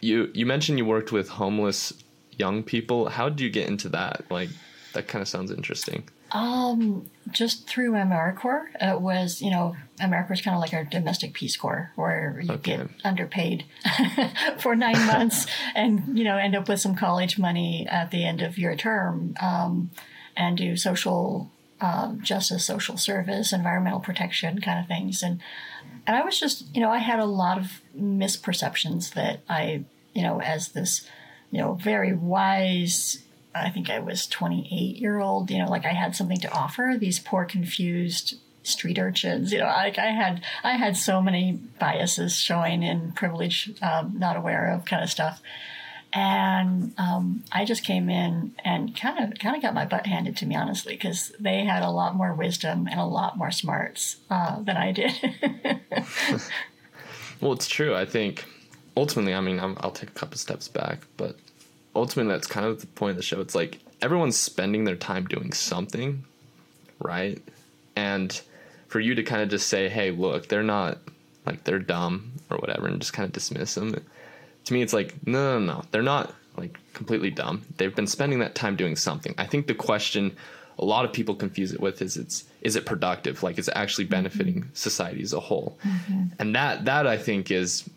You 0.00 0.30
you 0.34 0.46
mentioned 0.46 0.78
you 0.78 0.84
worked 0.84 1.12
with 1.12 1.28
homeless 1.28 1.92
young 2.38 2.62
people. 2.62 3.08
How 3.08 3.28
did 3.28 3.40
you 3.40 3.50
get 3.50 3.68
into 3.68 3.88
that? 3.90 4.24
Like 4.30 4.50
that 4.92 5.08
kind 5.08 5.22
of 5.22 5.28
sounds 5.28 5.50
interesting. 5.50 6.08
Um, 6.32 7.10
just 7.30 7.68
through 7.68 7.92
AmeriCorps. 7.92 8.68
It 8.80 9.00
was, 9.00 9.42
you 9.42 9.50
know, 9.50 9.76
AmeriCorps 10.00 10.32
is 10.32 10.40
kind 10.40 10.54
of 10.54 10.60
like 10.60 10.72
our 10.72 10.84
domestic 10.84 11.34
Peace 11.34 11.56
Corps, 11.56 11.92
where 11.94 12.40
you 12.42 12.52
okay. 12.54 12.78
get 12.78 12.88
underpaid 13.04 13.64
for 14.58 14.74
nine 14.74 15.06
months 15.06 15.46
and, 15.74 16.16
you 16.16 16.24
know, 16.24 16.38
end 16.38 16.56
up 16.56 16.68
with 16.68 16.80
some 16.80 16.94
college 16.94 17.38
money 17.38 17.86
at 17.88 18.10
the 18.10 18.24
end 18.24 18.40
of 18.40 18.56
your 18.56 18.74
term 18.76 19.34
um, 19.40 19.90
and 20.36 20.56
do 20.56 20.76
social 20.76 21.50
um, 21.82 22.22
justice, 22.22 22.64
social 22.64 22.96
service, 22.96 23.52
environmental 23.52 24.00
protection 24.00 24.60
kind 24.60 24.80
of 24.80 24.86
things. 24.86 25.22
And, 25.22 25.40
and 26.06 26.16
I 26.16 26.22
was 26.24 26.38
just, 26.38 26.74
you 26.74 26.80
know, 26.80 26.90
I 26.90 26.98
had 26.98 27.18
a 27.18 27.26
lot 27.26 27.58
of 27.58 27.82
misperceptions 27.98 29.14
that 29.14 29.40
I, 29.48 29.84
you 30.14 30.22
know, 30.22 30.40
as 30.40 30.68
this, 30.68 31.06
you 31.52 31.60
know, 31.60 31.74
very 31.74 32.12
wise 32.12 33.22
I 33.54 33.70
think 33.70 33.90
I 33.90 33.98
was 33.98 34.26
28 34.26 34.96
year 34.96 35.20
old, 35.20 35.50
you 35.50 35.58
know, 35.58 35.68
like 35.68 35.84
I 35.84 35.92
had 35.92 36.16
something 36.16 36.40
to 36.40 36.52
offer 36.52 36.96
these 36.98 37.18
poor, 37.18 37.44
confused 37.44 38.38
street 38.62 38.98
urchins. 38.98 39.52
You 39.52 39.58
know, 39.58 39.66
like 39.66 39.98
I 39.98 40.06
had, 40.06 40.42
I 40.64 40.76
had 40.76 40.96
so 40.96 41.20
many 41.20 41.58
biases 41.78 42.38
showing 42.38 42.82
in 42.82 43.12
privilege, 43.12 43.70
um, 43.82 44.14
not 44.18 44.36
aware 44.36 44.72
of 44.72 44.84
kind 44.84 45.02
of 45.02 45.10
stuff. 45.10 45.42
And 46.14 46.92
um, 46.98 47.42
I 47.50 47.64
just 47.64 47.84
came 47.84 48.10
in 48.10 48.54
and 48.64 48.94
kind 48.94 49.32
of, 49.32 49.38
kind 49.38 49.56
of 49.56 49.62
got 49.62 49.72
my 49.72 49.86
butt 49.86 50.06
handed 50.06 50.36
to 50.38 50.46
me, 50.46 50.54
honestly, 50.54 50.94
because 50.94 51.32
they 51.40 51.64
had 51.64 51.82
a 51.82 51.90
lot 51.90 52.14
more 52.14 52.34
wisdom 52.34 52.86
and 52.86 53.00
a 53.00 53.04
lot 53.04 53.38
more 53.38 53.50
smarts 53.50 54.16
uh, 54.28 54.60
than 54.62 54.76
I 54.76 54.92
did. 54.92 55.12
well, 57.40 57.52
it's 57.52 57.66
true. 57.66 57.94
I 57.94 58.04
think 58.04 58.44
ultimately, 58.96 59.34
I 59.34 59.40
mean, 59.40 59.60
i 59.60 59.66
will 59.66 59.90
take 59.90 60.10
a 60.10 60.12
couple 60.12 60.36
steps 60.36 60.68
back, 60.68 61.00
but 61.16 61.36
ultimately 61.94 62.32
that's 62.32 62.46
kind 62.46 62.66
of 62.66 62.80
the 62.80 62.86
point 62.86 63.12
of 63.12 63.16
the 63.16 63.22
show. 63.22 63.40
It's 63.40 63.54
like 63.54 63.78
everyone's 64.00 64.36
spending 64.36 64.84
their 64.84 64.96
time 64.96 65.26
doing 65.26 65.52
something, 65.52 66.24
right? 67.00 67.40
And 67.96 68.40
for 68.88 69.00
you 69.00 69.14
to 69.14 69.22
kind 69.22 69.42
of 69.42 69.48
just 69.48 69.68
say, 69.68 69.88
"Hey, 69.88 70.10
look, 70.10 70.48
they're 70.48 70.62
not 70.62 70.98
like 71.46 71.64
they're 71.64 71.78
dumb 71.78 72.32
or 72.50 72.58
whatever," 72.58 72.86
and 72.86 73.00
just 73.00 73.12
kind 73.12 73.26
of 73.26 73.32
dismiss 73.32 73.74
them. 73.74 73.94
To 74.64 74.72
me, 74.72 74.82
it's 74.82 74.92
like, 74.92 75.14
no, 75.26 75.58
no, 75.58 75.74
no, 75.74 75.82
they're 75.90 76.02
not 76.02 76.34
like 76.56 76.78
completely 76.92 77.30
dumb. 77.30 77.62
They've 77.76 77.94
been 77.94 78.06
spending 78.06 78.38
that 78.40 78.54
time 78.54 78.76
doing 78.76 78.96
something. 78.96 79.34
I 79.38 79.46
think 79.46 79.66
the 79.66 79.74
question 79.74 80.36
a 80.78 80.84
lot 80.84 81.04
of 81.04 81.12
people 81.12 81.34
confuse 81.34 81.72
it 81.72 81.80
with 81.80 82.02
is 82.02 82.16
it's 82.16 82.44
is 82.60 82.76
it 82.76 82.86
productive? 82.86 83.42
Like, 83.42 83.58
is 83.58 83.68
it 83.68 83.74
actually 83.76 84.04
benefiting 84.04 84.62
mm-hmm. 84.62 84.74
society 84.74 85.22
as 85.22 85.32
a 85.32 85.40
whole? 85.40 85.78
Mm-hmm. 85.84 86.22
And 86.38 86.54
that 86.54 86.84
that 86.84 87.06
I 87.06 87.16
think 87.16 87.50
is 87.50 87.88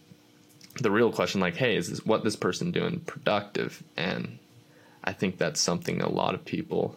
the 0.82 0.91
real 0.91 1.12
question 1.12 1.39
like 1.41 1.55
hey 1.55 1.75
is 1.77 1.89
this 1.89 2.05
what 2.05 2.24
this 2.24 2.36
person 2.36 2.72
doing 2.72 3.00
productive 3.01 3.82
and 3.98 4.39
I 5.03 5.13
think 5.13 5.38
that's 5.38 5.62
something 5.62 6.01
a 6.01 6.10
lot 6.10 6.34
of 6.34 6.44
people. 6.46 6.96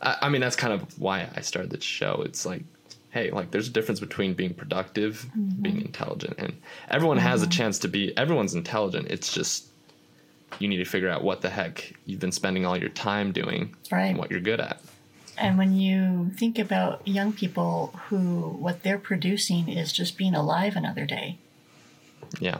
I, 0.00 0.16
I 0.22 0.28
mean, 0.28 0.40
that's 0.40 0.54
kind 0.54 0.72
of 0.72 0.96
why 0.98 1.28
I 1.34 1.40
started 1.40 1.70
the 1.72 1.80
show. 1.80 2.22
It's 2.24 2.46
like, 2.46 2.62
hey, 3.10 3.32
like 3.32 3.50
there's 3.50 3.66
a 3.66 3.72
difference 3.72 3.98
between 3.98 4.34
being 4.34 4.54
productive, 4.54 5.26
Mm-hmm. 5.36 5.62
being 5.62 5.80
intelligent, 5.80 6.34
and 6.38 6.52
everyone 6.88 7.16
has 7.18 7.42
a 7.42 7.48
chance 7.48 7.80
to 7.80 7.88
be. 7.88 8.16
Everyone's 8.16 8.54
intelligent. 8.54 9.08
It's 9.10 9.32
just 9.32 9.66
you 10.60 10.68
need 10.68 10.76
to 10.76 10.84
figure 10.84 11.08
out 11.10 11.24
what 11.24 11.40
the 11.42 11.50
heck 11.50 11.92
you've 12.06 12.20
been 12.20 12.30
spending 12.30 12.64
all 12.64 12.76
your 12.78 12.90
time 12.90 13.32
doing 13.32 13.74
Right. 13.90 14.06
and 14.06 14.18
what 14.18 14.30
you're 14.30 14.38
good 14.40 14.60
at. 14.60 14.80
And 15.36 15.58
when 15.58 15.74
you 15.74 16.30
think 16.38 16.60
about 16.60 17.06
young 17.08 17.32
people 17.32 17.88
who 18.08 18.50
what 18.60 18.84
they're 18.84 18.98
producing 18.98 19.68
is 19.68 19.92
just 19.92 20.16
being 20.16 20.34
alive 20.36 20.76
another 20.76 21.06
day, 21.06 21.38
Yeah. 22.38 22.58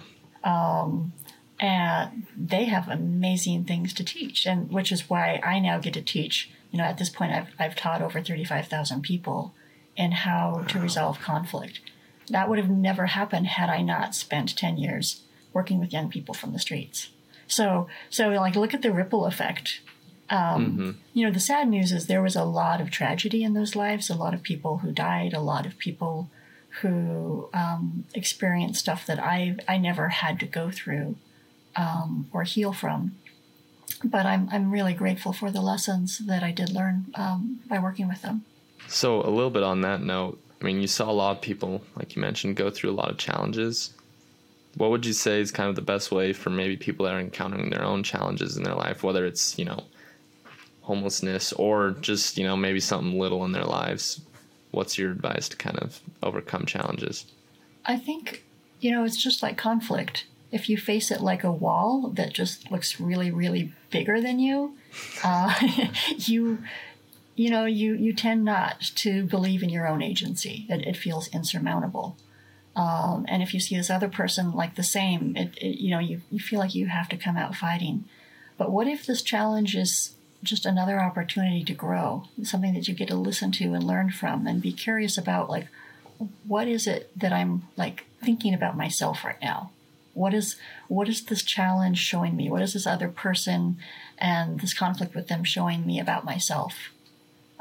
And 1.58 2.26
they 2.36 2.64
have 2.64 2.88
amazing 2.88 3.64
things 3.64 3.92
to 3.94 4.04
teach, 4.04 4.46
and 4.46 4.70
which 4.70 4.92
is 4.92 5.08
why 5.08 5.40
I 5.44 5.58
now 5.58 5.78
get 5.78 5.94
to 5.94 6.02
teach. 6.02 6.50
You 6.70 6.78
know, 6.78 6.84
at 6.84 6.98
this 6.98 7.10
point, 7.10 7.32
I've 7.32 7.48
I've 7.58 7.76
taught 7.76 8.02
over 8.02 8.20
thirty 8.20 8.44
five 8.44 8.68
thousand 8.68 9.02
people 9.02 9.54
in 9.96 10.12
how 10.12 10.64
to 10.68 10.78
resolve 10.78 11.18
conflict. 11.20 11.80
That 12.28 12.48
would 12.48 12.58
have 12.58 12.68
never 12.70 13.06
happened 13.06 13.46
had 13.46 13.70
I 13.70 13.82
not 13.82 14.14
spent 14.14 14.56
ten 14.56 14.76
years 14.76 15.22
working 15.52 15.80
with 15.80 15.92
young 15.92 16.10
people 16.10 16.34
from 16.34 16.52
the 16.52 16.58
streets. 16.58 17.10
So, 17.46 17.88
so 18.10 18.28
like, 18.30 18.56
look 18.56 18.74
at 18.74 18.82
the 18.82 18.92
ripple 18.92 19.24
effect. 19.24 19.80
Um, 20.28 20.98
You 21.12 21.24
know, 21.24 21.32
the 21.32 21.40
sad 21.40 21.68
news 21.68 21.92
is 21.92 22.06
there 22.06 22.20
was 22.20 22.36
a 22.36 22.44
lot 22.44 22.80
of 22.80 22.90
tragedy 22.90 23.44
in 23.44 23.54
those 23.54 23.76
lives. 23.76 24.10
A 24.10 24.16
lot 24.16 24.34
of 24.34 24.42
people 24.42 24.78
who 24.78 24.90
died. 24.90 25.32
A 25.32 25.40
lot 25.40 25.64
of 25.64 25.78
people 25.78 26.28
who 26.80 27.48
um, 27.54 28.04
experienced 28.14 28.80
stuff 28.80 29.06
that 29.06 29.18
I 29.18 29.56
I 29.66 29.78
never 29.78 30.08
had 30.08 30.38
to 30.40 30.46
go 30.46 30.70
through 30.70 31.16
um, 31.74 32.28
or 32.32 32.42
heal 32.42 32.72
from. 32.72 33.16
But 34.04 34.26
I'm 34.26 34.48
I'm 34.52 34.70
really 34.70 34.92
grateful 34.92 35.32
for 35.32 35.50
the 35.50 35.62
lessons 35.62 36.18
that 36.26 36.42
I 36.42 36.52
did 36.52 36.70
learn 36.70 37.06
um, 37.14 37.60
by 37.68 37.78
working 37.78 38.08
with 38.08 38.22
them. 38.22 38.44
So 38.88 39.22
a 39.22 39.30
little 39.30 39.50
bit 39.50 39.62
on 39.62 39.80
that 39.80 40.02
note, 40.02 40.40
I 40.60 40.64
mean, 40.64 40.80
you 40.80 40.86
saw 40.86 41.10
a 41.10 41.12
lot 41.12 41.36
of 41.36 41.42
people, 41.42 41.82
like 41.96 42.14
you 42.14 42.22
mentioned, 42.22 42.56
go 42.56 42.70
through 42.70 42.90
a 42.90 42.92
lot 42.92 43.10
of 43.10 43.18
challenges. 43.18 43.92
What 44.76 44.90
would 44.90 45.06
you 45.06 45.12
say 45.12 45.40
is 45.40 45.50
kind 45.50 45.68
of 45.68 45.74
the 45.74 45.82
best 45.82 46.12
way 46.12 46.32
for 46.32 46.50
maybe 46.50 46.76
people 46.76 47.06
that 47.06 47.14
are 47.14 47.20
encountering 47.20 47.70
their 47.70 47.82
own 47.82 48.02
challenges 48.02 48.56
in 48.56 48.62
their 48.62 48.74
life, 48.74 49.02
whether 49.02 49.24
it's, 49.24 49.58
you 49.58 49.64
know, 49.64 49.84
homelessness 50.82 51.52
or 51.54 51.92
just, 52.00 52.36
you 52.36 52.44
know, 52.44 52.56
maybe 52.56 52.80
something 52.80 53.18
little 53.18 53.44
in 53.44 53.52
their 53.52 53.64
lives? 53.64 54.20
What's 54.70 54.98
your 54.98 55.10
advice 55.10 55.48
to 55.50 55.56
kind 55.56 55.78
of 55.78 56.00
overcome 56.22 56.66
challenges? 56.66 57.26
I 57.84 57.96
think, 57.96 58.44
you 58.80 58.90
know, 58.90 59.04
it's 59.04 59.22
just 59.22 59.42
like 59.42 59.56
conflict. 59.56 60.26
If 60.52 60.68
you 60.68 60.76
face 60.76 61.10
it 61.10 61.20
like 61.20 61.44
a 61.44 61.52
wall 61.52 62.10
that 62.14 62.32
just 62.32 62.70
looks 62.70 63.00
really, 63.00 63.30
really 63.30 63.72
bigger 63.90 64.20
than 64.20 64.38
you, 64.38 64.76
uh, 65.24 65.54
you, 66.16 66.58
you 67.34 67.50
know, 67.50 67.64
you, 67.64 67.94
you 67.94 68.12
tend 68.12 68.44
not 68.44 68.80
to 68.96 69.24
believe 69.24 69.62
in 69.62 69.70
your 69.70 69.86
own 69.86 70.02
agency. 70.02 70.66
It, 70.68 70.86
it 70.86 70.96
feels 70.96 71.28
insurmountable. 71.28 72.16
Um, 72.74 73.24
and 73.28 73.42
if 73.42 73.54
you 73.54 73.60
see 73.60 73.76
this 73.76 73.90
other 73.90 74.08
person 74.08 74.52
like 74.52 74.74
the 74.74 74.82
same, 74.82 75.34
it, 75.36 75.56
it, 75.58 75.78
you 75.78 75.90
know, 75.90 75.98
you, 75.98 76.20
you 76.30 76.38
feel 76.38 76.58
like 76.58 76.74
you 76.74 76.86
have 76.86 77.08
to 77.08 77.16
come 77.16 77.36
out 77.36 77.54
fighting. 77.54 78.04
But 78.58 78.70
what 78.70 78.86
if 78.86 79.06
this 79.06 79.22
challenge 79.22 79.74
is 79.74 80.15
just 80.42 80.66
another 80.66 81.00
opportunity 81.00 81.64
to 81.64 81.74
grow, 81.74 82.24
something 82.42 82.74
that 82.74 82.88
you 82.88 82.94
get 82.94 83.08
to 83.08 83.16
listen 83.16 83.52
to 83.52 83.74
and 83.74 83.84
learn 83.84 84.10
from 84.10 84.46
and 84.46 84.62
be 84.62 84.72
curious 84.72 85.18
about, 85.18 85.50
like, 85.50 85.68
what 86.46 86.68
is 86.68 86.86
it 86.86 87.10
that 87.18 87.32
I'm 87.32 87.64
like 87.76 88.04
thinking 88.22 88.54
about 88.54 88.76
myself 88.76 89.24
right 89.24 89.40
now? 89.42 89.70
What 90.14 90.32
is 90.32 90.56
what 90.88 91.08
is 91.08 91.24
this 91.24 91.42
challenge 91.42 91.98
showing 91.98 92.36
me? 92.36 92.50
What 92.50 92.62
is 92.62 92.72
this 92.72 92.86
other 92.86 93.08
person 93.08 93.76
and 94.18 94.60
this 94.60 94.72
conflict 94.72 95.14
with 95.14 95.28
them 95.28 95.44
showing 95.44 95.86
me 95.86 96.00
about 96.00 96.24
myself? 96.24 96.74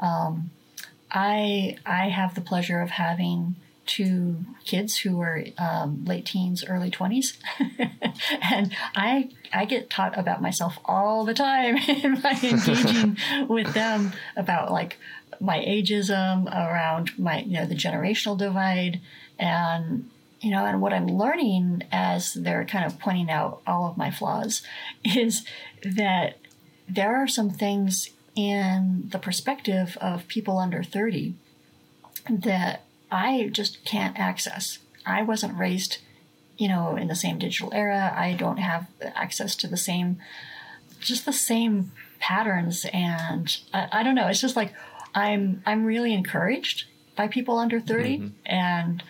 Um, 0.00 0.50
I 1.10 1.76
I 1.84 2.08
have 2.08 2.34
the 2.34 2.40
pleasure 2.40 2.80
of 2.80 2.90
having 2.90 3.56
two 3.86 4.44
kids 4.64 4.98
who 4.98 5.20
are 5.20 5.44
um, 5.58 6.04
late 6.04 6.26
teens, 6.26 6.64
early 6.64 6.90
twenties, 6.90 7.38
and 8.50 8.74
I 8.94 9.30
I 9.52 9.64
get 9.64 9.90
taught 9.90 10.18
about 10.18 10.42
myself 10.42 10.78
all 10.84 11.24
the 11.24 11.34
time 11.34 11.76
by 12.22 12.38
engaging 12.42 13.16
with 13.48 13.72
them 13.74 14.12
about 14.36 14.70
like 14.70 14.98
my 15.40 15.58
ageism, 15.58 16.46
around 16.46 17.18
my 17.18 17.40
you 17.40 17.58
know 17.58 17.66
the 17.66 17.74
generational 17.74 18.36
divide, 18.36 19.00
and 19.38 20.10
you 20.40 20.50
know, 20.50 20.64
and 20.64 20.80
what 20.80 20.92
I'm 20.92 21.06
learning 21.06 21.84
as 21.90 22.34
they're 22.34 22.64
kind 22.64 22.84
of 22.84 22.98
pointing 22.98 23.30
out 23.30 23.62
all 23.66 23.88
of 23.88 23.96
my 23.96 24.10
flaws 24.10 24.62
is 25.04 25.44
that 25.82 26.38
there 26.88 27.16
are 27.16 27.26
some 27.26 27.50
things 27.50 28.10
in 28.34 29.08
the 29.10 29.18
perspective 29.18 29.96
of 30.00 30.28
people 30.28 30.58
under 30.58 30.82
30 30.82 31.34
that 32.28 32.84
I 33.10 33.48
just 33.52 33.84
can't 33.84 34.18
access. 34.18 34.78
I 35.04 35.22
wasn't 35.22 35.58
raised, 35.58 35.98
you 36.56 36.68
know, 36.68 36.96
in 36.96 37.08
the 37.08 37.14
same 37.14 37.38
digital 37.38 37.72
era. 37.72 38.12
I 38.16 38.32
don't 38.32 38.58
have 38.58 38.88
access 39.00 39.54
to 39.56 39.68
the 39.68 39.76
same, 39.76 40.18
just 41.00 41.24
the 41.24 41.32
same 41.32 41.92
patterns. 42.18 42.86
And 42.92 43.56
I, 43.72 43.88
I 43.92 44.02
don't 44.02 44.14
know. 44.14 44.26
It's 44.26 44.40
just 44.40 44.56
like 44.56 44.74
I'm, 45.14 45.62
I'm 45.64 45.84
really 45.84 46.12
encouraged 46.12 46.84
by 47.16 47.28
people 47.28 47.58
under 47.58 47.80
30 47.80 48.32
and 48.44 49.02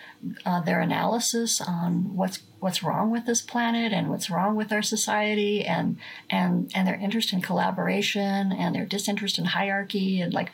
uh, 0.45 0.61
their 0.61 0.79
analysis 0.79 1.61
on 1.61 2.15
what's 2.15 2.39
what's 2.59 2.81
wrong 2.81 3.11
with 3.11 3.25
this 3.25 3.41
planet 3.41 3.93
and 3.93 4.09
what's 4.09 4.29
wrong 4.29 4.55
with 4.55 4.71
our 4.71 4.81
society 4.81 5.63
and 5.63 5.97
and 6.29 6.71
and 6.73 6.87
their 6.87 6.95
interest 6.95 7.33
in 7.33 7.41
collaboration 7.41 8.51
and 8.51 8.73
their 8.73 8.85
disinterest 8.85 9.37
in 9.37 9.45
hierarchy 9.45 10.21
and 10.21 10.33
like 10.33 10.49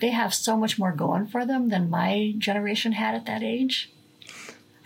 they 0.00 0.10
have 0.10 0.32
so 0.32 0.56
much 0.56 0.78
more 0.78 0.92
going 0.92 1.26
for 1.26 1.44
them 1.44 1.68
than 1.68 1.90
my 1.90 2.34
generation 2.38 2.92
had 2.92 3.14
at 3.14 3.26
that 3.26 3.42
age. 3.42 3.90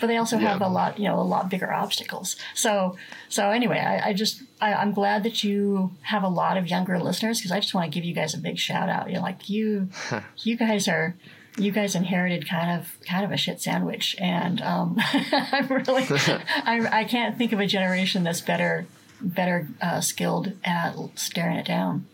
But 0.01 0.09
they 0.09 0.17
also 0.17 0.37
have 0.39 0.61
a 0.61 0.67
lot 0.67 0.99
you 0.99 1.05
know 1.05 1.21
a 1.21 1.23
lot 1.23 1.49
bigger 1.49 1.73
obstacles. 1.73 2.35
So 2.55 2.97
so 3.29 3.51
anyway 3.51 3.79
i, 3.79 4.09
I 4.09 4.13
just 4.13 4.43
I, 4.61 4.75
i'm 4.75 4.93
glad 4.93 5.23
that 5.23 5.45
you 5.45 5.93
have 6.03 6.25
a 6.25 6.29
lot 6.29 6.57
of 6.57 6.67
younger 6.67 6.99
listeners 6.99 7.39
because 7.39 7.53
i 7.53 7.61
just 7.61 7.73
want 7.73 7.91
to 7.91 7.95
give 7.97 8.05
you 8.05 8.13
guys 8.13 8.35
a 8.35 8.39
big 8.39 8.59
shout 8.59 8.89
out. 8.89 9.09
You 9.09 9.17
know 9.17 9.23
like 9.23 9.49
you 9.49 9.91
you 10.39 10.57
guys 10.57 10.89
are 10.89 11.15
you 11.57 11.71
guys 11.71 11.95
inherited 11.95 12.49
kind 12.49 12.81
of 12.81 12.99
kind 13.07 13.25
of 13.25 13.31
a 13.31 13.37
shit 13.37 13.61
sandwich. 13.61 14.17
And 14.19 14.61
um, 14.63 14.97
i'm 15.13 15.69
really 15.69 16.07
I, 16.11 16.89
I 16.91 17.05
can't 17.05 17.37
think 17.39 17.53
of 17.53 17.61
a 17.61 17.67
generation 17.67 18.25
that's 18.25 18.41
better 18.41 18.87
better 19.21 19.69
uh, 19.81 20.01
skilled 20.01 20.53
at 20.65 20.97
staring 21.15 21.57
it 21.57 21.67
down. 21.67 22.07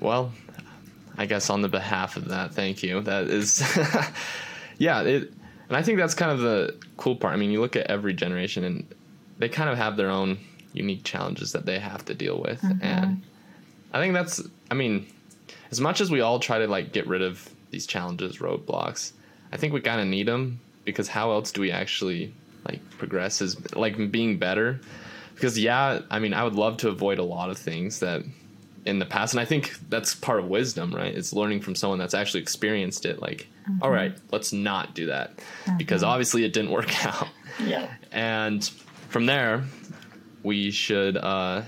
Well, 0.00 0.32
I 1.16 1.26
guess 1.26 1.50
on 1.50 1.62
the 1.62 1.68
behalf 1.68 2.16
of 2.16 2.28
that, 2.28 2.54
thank 2.54 2.82
you. 2.82 3.00
That 3.00 3.24
is, 3.24 3.62
yeah, 4.78 5.02
it, 5.02 5.32
and 5.68 5.76
I 5.76 5.82
think 5.82 5.98
that's 5.98 6.14
kind 6.14 6.30
of 6.30 6.40
the 6.40 6.76
cool 6.96 7.16
part. 7.16 7.34
I 7.34 7.36
mean, 7.36 7.50
you 7.50 7.60
look 7.60 7.76
at 7.76 7.86
every 7.86 8.14
generation, 8.14 8.64
and 8.64 8.86
they 9.38 9.48
kind 9.48 9.68
of 9.68 9.76
have 9.76 9.96
their 9.96 10.10
own 10.10 10.38
unique 10.72 11.04
challenges 11.04 11.52
that 11.52 11.66
they 11.66 11.78
have 11.78 12.04
to 12.06 12.14
deal 12.14 12.40
with, 12.40 12.60
mm-hmm. 12.60 12.84
and 12.84 13.22
I 13.92 14.00
think 14.00 14.14
that's. 14.14 14.42
I 14.70 14.74
mean, 14.74 15.06
as 15.70 15.80
much 15.80 16.00
as 16.00 16.10
we 16.10 16.20
all 16.20 16.38
try 16.38 16.58
to 16.58 16.66
like 16.66 16.92
get 16.92 17.06
rid 17.06 17.22
of 17.22 17.48
these 17.70 17.86
challenges, 17.86 18.38
roadblocks, 18.38 19.12
I 19.52 19.56
think 19.56 19.72
we 19.72 19.80
kind 19.80 20.00
of 20.00 20.06
need 20.06 20.28
them 20.28 20.60
because 20.84 21.08
how 21.08 21.32
else 21.32 21.52
do 21.52 21.60
we 21.60 21.70
actually 21.70 22.32
like 22.66 22.80
progress? 22.98 23.40
Is 23.40 23.74
like 23.74 24.10
being 24.10 24.38
better. 24.38 24.80
Because 25.34 25.58
yeah, 25.58 26.00
I 26.10 26.18
mean, 26.18 26.34
I 26.34 26.44
would 26.44 26.54
love 26.54 26.78
to 26.78 26.88
avoid 26.88 27.18
a 27.18 27.24
lot 27.24 27.50
of 27.50 27.58
things 27.58 28.00
that 28.00 28.22
in 28.84 28.98
the 28.98 29.06
past 29.06 29.32
and 29.32 29.40
i 29.40 29.44
think 29.44 29.74
that's 29.88 30.14
part 30.14 30.40
of 30.40 30.46
wisdom 30.48 30.92
right? 30.94 31.14
It's 31.14 31.32
learning 31.32 31.60
from 31.60 31.74
someone 31.76 31.98
that's 32.00 32.14
actually 32.14 32.40
experienced 32.42 33.06
it 33.06 33.22
like 33.22 33.46
all 33.80 33.90
right 33.90 34.12
let's 34.32 34.52
not 34.52 34.92
do 34.94 35.06
that 35.06 35.38
because 35.78 36.02
obviously 36.02 36.44
it 36.44 36.52
didn't 36.52 36.72
work 36.72 37.04
out. 37.06 37.28
Yeah. 37.64 37.88
And 38.10 38.64
from 39.08 39.26
there 39.26 39.64
we 40.42 40.72
should 40.72 41.16
uh, 41.16 41.62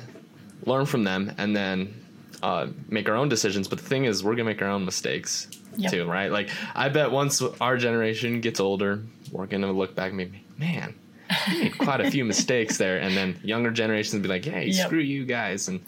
learn 0.66 0.86
from 0.86 1.04
them 1.04 1.32
and 1.38 1.54
then 1.54 1.94
uh, 2.42 2.66
make 2.88 3.08
our 3.08 3.14
own 3.14 3.28
decisions. 3.28 3.68
But 3.68 3.78
the 3.78 3.84
thing 3.84 4.06
is 4.06 4.24
we're 4.24 4.34
gonna 4.34 4.44
make 4.50 4.60
our 4.62 4.68
own 4.68 4.84
mistakes 4.84 5.46
Yep. 5.76 5.90
too 5.92 6.04
right? 6.06 6.30
Like 6.32 6.50
i 6.74 6.88
bet 6.88 7.10
once 7.12 7.40
our 7.60 7.76
generation 7.76 8.40
gets 8.40 8.58
older 8.60 9.00
we're 9.32 9.46
gonna 9.46 9.72
look 9.72 9.94
back 9.94 10.08
and 10.08 10.16
maybe 10.16 10.42
man 10.58 10.94
we 11.48 11.58
made 11.64 11.78
quite 11.78 12.00
a 12.00 12.10
few 12.10 12.24
mistakes 12.34 12.76
there. 12.78 12.98
And 12.98 13.16
then 13.16 13.38
younger 13.44 13.70
generations 13.70 14.20
be 14.22 14.28
like 14.28 14.44
hey 14.44 14.66
Yep. 14.66 14.86
screw 14.86 14.98
you 15.00 15.24
guys. 15.24 15.68
And 15.68 15.80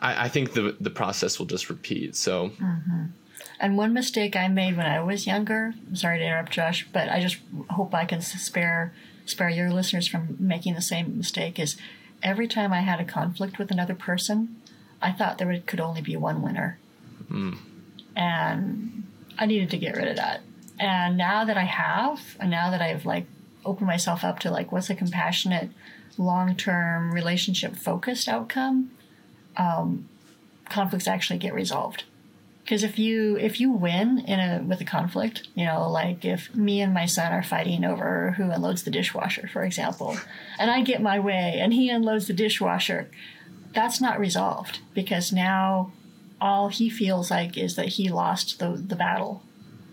I, 0.00 0.24
I 0.24 0.28
think 0.28 0.52
the 0.52 0.76
the 0.80 0.90
process 0.90 1.38
will 1.38 1.46
just 1.46 1.68
repeat 1.70 2.16
so 2.16 2.50
mm-hmm. 2.50 3.06
And 3.58 3.78
one 3.78 3.92
mistake 3.92 4.36
I 4.36 4.48
made 4.48 4.76
when 4.76 4.86
I 4.86 5.00
was 5.00 5.26
younger, 5.26 5.72
I'm 5.88 5.96
sorry 5.96 6.18
to 6.18 6.24
interrupt 6.24 6.52
Josh, 6.52 6.86
but 6.92 7.08
I 7.08 7.20
just 7.20 7.38
hope 7.70 7.94
I 7.94 8.04
can 8.04 8.20
spare 8.20 8.92
spare 9.24 9.50
your 9.50 9.70
listeners 9.70 10.06
from 10.06 10.36
making 10.38 10.74
the 10.74 10.82
same 10.82 11.16
mistake 11.16 11.58
is 11.58 11.76
every 12.22 12.46
time 12.46 12.72
I 12.72 12.80
had 12.80 13.00
a 13.00 13.04
conflict 13.04 13.58
with 13.58 13.70
another 13.70 13.94
person, 13.94 14.56
I 15.02 15.12
thought 15.12 15.38
there 15.38 15.48
would, 15.48 15.66
could 15.66 15.80
only 15.80 16.00
be 16.00 16.16
one 16.16 16.42
winner. 16.42 16.78
Mm. 17.28 17.58
And 18.14 19.04
I 19.38 19.46
needed 19.46 19.70
to 19.70 19.78
get 19.78 19.96
rid 19.96 20.08
of 20.08 20.16
that. 20.16 20.42
And 20.78 21.16
now 21.16 21.44
that 21.44 21.56
I 21.56 21.64
have, 21.64 22.36
and 22.38 22.50
now 22.50 22.70
that 22.70 22.80
I've 22.80 23.04
like 23.04 23.26
opened 23.64 23.88
myself 23.88 24.22
up 24.22 24.38
to 24.40 24.50
like 24.50 24.70
what's 24.70 24.90
a 24.90 24.94
compassionate, 24.94 25.70
long 26.16 26.54
term 26.54 27.12
relationship 27.12 27.74
focused 27.74 28.28
outcome, 28.28 28.90
conflicts 30.68 31.08
actually 31.08 31.38
get 31.38 31.54
resolved. 31.54 32.04
Because 32.62 32.82
if 32.82 32.98
you 32.98 33.36
if 33.36 33.60
you 33.60 33.70
win 33.70 34.18
in 34.18 34.40
a 34.40 34.60
with 34.60 34.80
a 34.80 34.84
conflict, 34.84 35.46
you 35.54 35.64
know, 35.64 35.88
like 35.88 36.24
if 36.24 36.52
me 36.54 36.80
and 36.80 36.92
my 36.92 37.06
son 37.06 37.32
are 37.32 37.42
fighting 37.42 37.84
over 37.84 38.32
who 38.32 38.50
unloads 38.50 38.82
the 38.82 38.90
dishwasher, 38.90 39.48
for 39.52 39.62
example, 39.62 40.16
and 40.58 40.68
I 40.68 40.82
get 40.82 41.00
my 41.00 41.20
way 41.20 41.58
and 41.60 41.72
he 41.72 41.88
unloads 41.88 42.26
the 42.26 42.32
dishwasher, 42.32 43.08
that's 43.72 44.00
not 44.00 44.18
resolved 44.18 44.80
because 44.94 45.32
now 45.32 45.92
all 46.40 46.68
he 46.68 46.90
feels 46.90 47.30
like 47.30 47.56
is 47.56 47.76
that 47.76 47.90
he 47.90 48.08
lost 48.08 48.58
the 48.58 48.70
the 48.70 48.96
battle. 48.96 49.42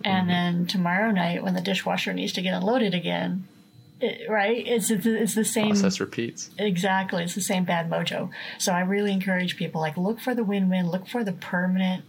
And 0.03 0.27
mm-hmm. 0.27 0.29
then 0.29 0.65
tomorrow 0.65 1.11
night 1.11 1.43
when 1.43 1.53
the 1.53 1.61
dishwasher 1.61 2.11
needs 2.11 2.33
to 2.33 2.41
get 2.41 2.55
unloaded 2.55 2.95
again, 2.95 3.47
it, 4.03 4.29
right? 4.29 4.65
It's, 4.67 4.91
it's 4.91 5.05
it's 5.05 5.35
the 5.35 5.45
same 5.45 5.69
process 5.69 5.99
repeats. 5.99 6.49
Exactly, 6.57 7.23
it's 7.23 7.35
the 7.35 7.41
same 7.41 7.63
bad 7.63 7.89
mojo. 7.89 8.29
So 8.57 8.71
I 8.71 8.81
really 8.81 9.11
encourage 9.11 9.57
people 9.57 9.81
like 9.81 9.97
look 9.97 10.19
for 10.19 10.35
the 10.35 10.43
win-win, 10.43 10.89
look 10.89 11.07
for 11.07 11.23
the 11.23 11.31
permanent 11.33 12.03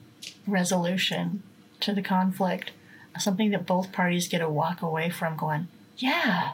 resolution 0.46 1.42
to 1.80 1.94
the 1.94 2.02
conflict, 2.02 2.72
something 3.18 3.50
that 3.50 3.66
both 3.66 3.92
parties 3.92 4.28
get 4.28 4.38
to 4.38 4.48
walk 4.48 4.82
away 4.82 5.10
from 5.10 5.36
going, 5.36 5.68
yeah, 5.96 6.52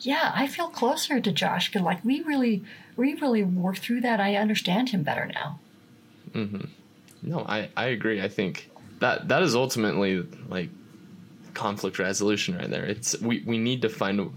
yeah, 0.00 0.32
I 0.34 0.46
feel 0.46 0.68
closer 0.68 1.20
to 1.20 1.32
Josh 1.32 1.68
because 1.68 1.82
like 1.82 2.04
we 2.04 2.22
really, 2.22 2.64
we 2.96 3.14
really 3.14 3.42
worked 3.42 3.80
through 3.80 4.00
that. 4.02 4.20
I 4.20 4.36
understand 4.36 4.90
him 4.90 5.02
better 5.02 5.26
now. 5.26 5.60
Mm-hmm. 6.32 6.64
No, 7.22 7.44
I, 7.46 7.68
I 7.76 7.86
agree. 7.86 8.22
I 8.22 8.28
think 8.28 8.70
that 9.00 9.28
that 9.28 9.42
is 9.42 9.54
ultimately 9.54 10.26
like 10.48 10.70
conflict 11.52 11.98
resolution 11.98 12.56
right 12.56 12.70
there. 12.70 12.84
It's 12.84 13.20
we, 13.20 13.42
we 13.44 13.58
need 13.58 13.82
to 13.82 13.88
find 13.88 14.32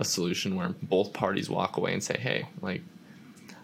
a, 0.00 0.04
solution 0.04 0.56
where 0.56 0.70
both 0.82 1.12
parties 1.12 1.48
walk 1.48 1.76
away 1.76 1.92
and 1.92 2.02
say, 2.02 2.18
hey, 2.18 2.46
like 2.60 2.82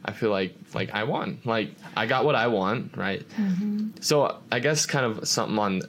I 0.04 0.12
feel 0.12 0.30
like 0.30 0.54
like 0.74 0.90
I 0.94 1.04
won. 1.04 1.40
Like 1.44 1.70
I 1.96 2.06
got 2.06 2.24
what 2.24 2.34
I 2.34 2.46
want, 2.46 2.96
right? 2.96 3.28
Mm-hmm. 3.30 3.88
So 4.00 4.38
I 4.52 4.60
guess 4.60 4.86
kind 4.86 5.04
of 5.04 5.26
something 5.28 5.58
on 5.58 5.82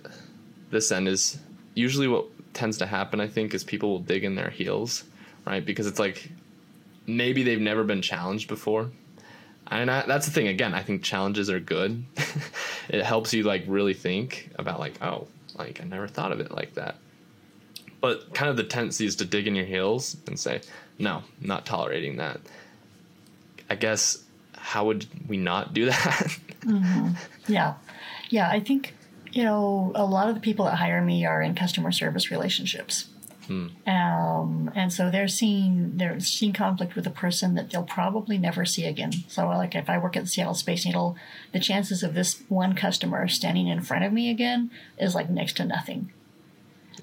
this 0.71 0.91
end 0.91 1.07
is 1.07 1.37
usually 1.75 2.07
what 2.07 2.25
tends 2.53 2.79
to 2.79 2.85
happen. 2.85 3.21
I 3.21 3.27
think 3.27 3.53
is 3.53 3.63
people 3.63 3.89
will 3.89 3.99
dig 3.99 4.23
in 4.23 4.35
their 4.35 4.49
heels, 4.49 5.03
right? 5.45 5.63
Because 5.63 5.85
it's 5.85 5.99
like 5.99 6.29
maybe 7.05 7.43
they've 7.43 7.61
never 7.61 7.83
been 7.83 8.01
challenged 8.01 8.47
before, 8.47 8.89
and 9.67 9.91
I, 9.91 10.05
that's 10.07 10.25
the 10.25 10.31
thing. 10.31 10.47
Again, 10.47 10.73
I 10.73 10.81
think 10.81 11.03
challenges 11.03 11.49
are 11.49 11.59
good. 11.59 12.03
it 12.89 13.03
helps 13.03 13.33
you 13.33 13.43
like 13.43 13.63
really 13.67 13.93
think 13.93 14.49
about 14.55 14.79
like 14.79 15.01
oh 15.03 15.27
like 15.57 15.79
I 15.81 15.85
never 15.85 16.07
thought 16.07 16.31
of 16.31 16.39
it 16.39 16.51
like 16.51 16.73
that. 16.73 16.95
But 18.07 18.33
kind 18.33 18.49
of 18.49 18.55
the 18.55 18.63
tendency 18.63 19.05
is 19.05 19.17
to 19.17 19.25
dig 19.25 19.47
in 19.47 19.55
your 19.55 19.65
heels 19.65 20.15
and 20.27 20.39
say 20.39 20.61
no, 20.97 21.23
not 21.41 21.65
tolerating 21.65 22.15
that 22.17 22.39
I 23.69 23.75
guess 23.75 24.23
how 24.53 24.85
would 24.85 25.07
we 25.27 25.35
not 25.35 25.73
do 25.73 25.85
that? 25.91 26.37
mm-hmm. 26.61 27.09
Yeah, 27.51 27.73
yeah. 28.29 28.49
I 28.49 28.61
think 28.61 28.95
you 29.33 29.43
know 29.43 29.91
a 29.93 30.05
lot 30.05 30.29
of 30.29 30.35
the 30.35 30.41
people 30.41 30.63
that 30.65 30.75
hire 30.75 31.01
me 31.01 31.25
are 31.25 31.41
in 31.41 31.53
customer 31.53 31.91
service 31.91 32.31
relationships. 32.31 33.09
Hmm. 33.47 33.67
Um, 33.85 34.71
and 34.73 34.93
so 34.93 35.11
they're 35.11 35.27
seeing 35.27 35.97
they're 35.97 36.21
seeing 36.21 36.53
conflict 36.53 36.95
with 36.95 37.07
a 37.07 37.11
person 37.11 37.55
that 37.55 37.71
they'll 37.71 37.83
probably 37.83 38.37
never 38.37 38.63
see 38.63 38.85
again. 38.85 39.11
So, 39.27 39.49
like 39.49 39.75
if 39.75 39.89
I 39.89 39.97
work 39.97 40.15
at 40.15 40.23
the 40.23 40.29
Seattle 40.29 40.53
Space 40.53 40.85
Needle, 40.85 41.17
the 41.51 41.59
chances 41.59 42.03
of 42.03 42.13
this 42.13 42.41
one 42.47 42.73
customer 42.73 43.27
standing 43.27 43.67
in 43.67 43.81
front 43.81 44.05
of 44.05 44.13
me 44.13 44.29
again 44.29 44.71
is 44.97 45.13
like 45.13 45.29
next 45.29 45.57
to 45.57 45.65
nothing. 45.65 46.13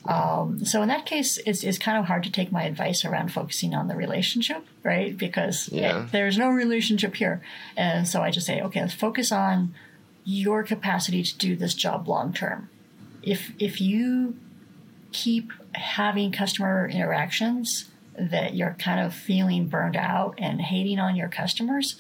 Um, 0.07 0.65
so 0.65 0.83
in 0.83 0.89
that 0.89 1.07
case, 1.07 1.39
it's, 1.47 1.65
it's 1.65 1.79
kind 1.79 1.97
of 1.97 2.05
hard 2.05 2.25
to 2.25 2.31
take 2.31 2.53
my 2.53 2.65
advice 2.65 3.05
around 3.05 3.33
focusing 3.33 3.75
on 3.75 3.89
the 3.89 3.97
relationship, 3.97 4.65
right? 4.83 5.17
Because 5.17 5.69
yeah. 5.73 6.05
it, 6.05 6.13
there's 6.13 6.37
no 6.37 6.51
relationship 6.51 7.17
here. 7.17 7.41
And 7.77 8.07
so 8.07 8.23
I 8.23 8.31
just 8.31 8.47
say, 8.47 8.61
okay, 8.61 8.81
let's 8.81 8.95
focus 8.95 9.33
on 9.33 9.75
your 10.25 10.63
capacity 10.63 11.23
to 11.23 11.39
do 11.39 11.57
this 11.57 11.75
job 11.75 12.09
long 12.09 12.33
term. 12.33 12.69
If, 13.23 13.53
if 13.59 13.81
you 13.81 14.37
keep 15.13 15.53
having 15.75 16.33
customer 16.33 16.89
interactions 16.89 17.91
that 18.19 18.55
you're 18.55 18.77
kind 18.79 19.01
of 19.01 19.15
feeling 19.15 19.69
burned 19.69 19.97
out 19.97 20.35
and 20.39 20.61
hating 20.61 20.99
on 20.99 21.17
your 21.17 21.29
customers, 21.29 21.97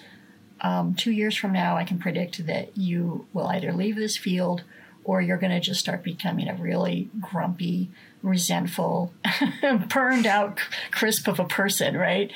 um, 0.61 0.94
two 0.94 1.11
years 1.11 1.37
from 1.37 1.52
now, 1.52 1.76
I 1.76 1.85
can 1.85 1.98
predict 1.98 2.46
that 2.46 2.76
you 2.76 3.26
will 3.33 3.46
either 3.46 3.72
leave 3.72 3.96
this 3.96 4.16
field 4.16 4.62
or 5.05 5.21
you're 5.21 5.37
going 5.37 5.53
to 5.53 5.61
just 5.61 5.81
start 5.81 6.03
becoming 6.03 6.49
a 6.49 6.55
really 6.55 7.11
grumpy, 7.21 7.90
resentful, 8.23 9.12
burned 9.88 10.27
out 10.27 10.59
crisp 10.90 11.29
of 11.29 11.38
a 11.38 11.45
person, 11.45 11.97
right? 11.97 12.33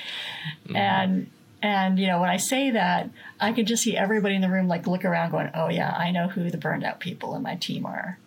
Mm-hmm. 0.66 0.76
And 0.76 1.30
and 1.60 1.98
you 1.98 2.06
know, 2.06 2.20
when 2.20 2.28
I 2.28 2.36
say 2.36 2.70
that, 2.70 3.10
I 3.40 3.52
can 3.52 3.66
just 3.66 3.82
see 3.82 3.96
everybody 3.96 4.36
in 4.36 4.42
the 4.42 4.50
room 4.50 4.68
like 4.68 4.86
look 4.86 5.04
around 5.04 5.30
going, 5.30 5.50
"Oh 5.54 5.68
yeah, 5.68 5.90
I 5.90 6.10
know 6.10 6.28
who 6.28 6.50
the 6.50 6.58
burned 6.58 6.84
out 6.84 7.00
people 7.00 7.34
in 7.34 7.42
my 7.42 7.56
team 7.56 7.84
are." 7.84 8.18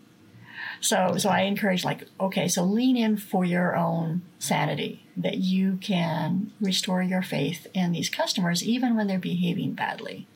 So 0.82 1.16
so 1.18 1.30
I 1.30 1.42
encourage 1.42 1.86
like, 1.86 2.08
okay, 2.20 2.48
so 2.48 2.64
lean 2.64 2.98
in 2.98 3.16
for 3.16 3.46
your 3.46 3.78
own 3.78 4.24
sanity 4.40 5.06
that 5.16 5.38
you 5.38 5.78
can 5.78 6.52
restore 6.60 7.04
your 7.04 7.22
faith 7.22 7.68
in 7.74 7.92
these 7.92 8.10
customers 8.10 8.64
even 8.64 8.96
when 8.96 9.08
they're 9.08 9.20
behaving 9.20 9.74
badly, 9.74 10.28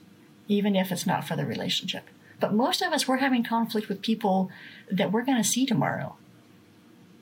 even 0.48 0.76
if 0.76 0.92
it's 0.92 1.08
not 1.08 1.28
for 1.28 1.36
the 1.36 1.46
relationship. 1.46 2.04
But 2.40 2.54
most 2.54 2.82
of 2.82 2.92
us, 2.92 3.08
we're 3.08 3.18
having 3.18 3.44
conflict 3.44 3.90
with 3.90 4.02
people 4.02 4.50
that 4.92 5.12
we're 5.12 5.24
going 5.24 5.42
to 5.42 5.48
see 5.48 5.66
tomorrow. 5.66 6.16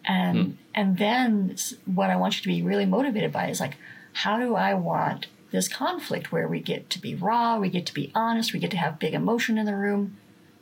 And, 0.06 0.38
hmm. 0.38 0.52
and 0.73 0.97
then 0.97 1.56
what 1.86 2.10
I 2.10 2.15
want 2.15 2.36
you 2.36 2.41
to 2.41 2.47
be 2.47 2.62
really 2.62 2.86
motivated 2.86 3.32
by 3.32 3.47
is 3.47 3.60
like, 3.60 3.78
how 4.13 4.39
do 4.39 4.56
I 4.56 4.73
want 4.73 5.28
this 5.52 5.67
conflict 5.67 6.32
where 6.32 6.47
we 6.47 6.60
get 6.60 6.89
to 6.91 6.99
be 6.99 7.15
raw, 7.15 7.58
we 7.60 7.69
get 7.69 7.86
to 7.86 7.93
be 7.93 8.12
honest, 8.13 8.54
we 8.54 8.60
get 8.60 8.71
to 8.71 8.78
have 8.78 8.99
big 8.99 9.13
emotion 9.13 9.58
in 9.58 9.65
the 9.65 9.76
room? 9.76 10.17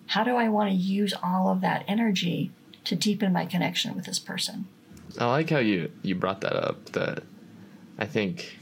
How 0.07 0.23
do 0.23 0.35
I 0.35 0.49
want 0.49 0.69
to 0.69 0.75
use 0.75 1.13
all 1.23 1.49
of 1.49 1.61
that 1.61 1.85
energy 1.87 2.51
to 2.83 2.95
deepen 2.95 3.31
my 3.31 3.45
connection 3.45 3.95
with 3.95 4.05
this 4.05 4.19
person? 4.19 4.67
I 5.17 5.25
like 5.27 5.49
how 5.49 5.59
you, 5.59 5.91
you 6.01 6.15
brought 6.15 6.41
that 6.41 6.55
up 6.55 6.85
that 6.91 7.23
I 7.97 8.05
think 8.05 8.59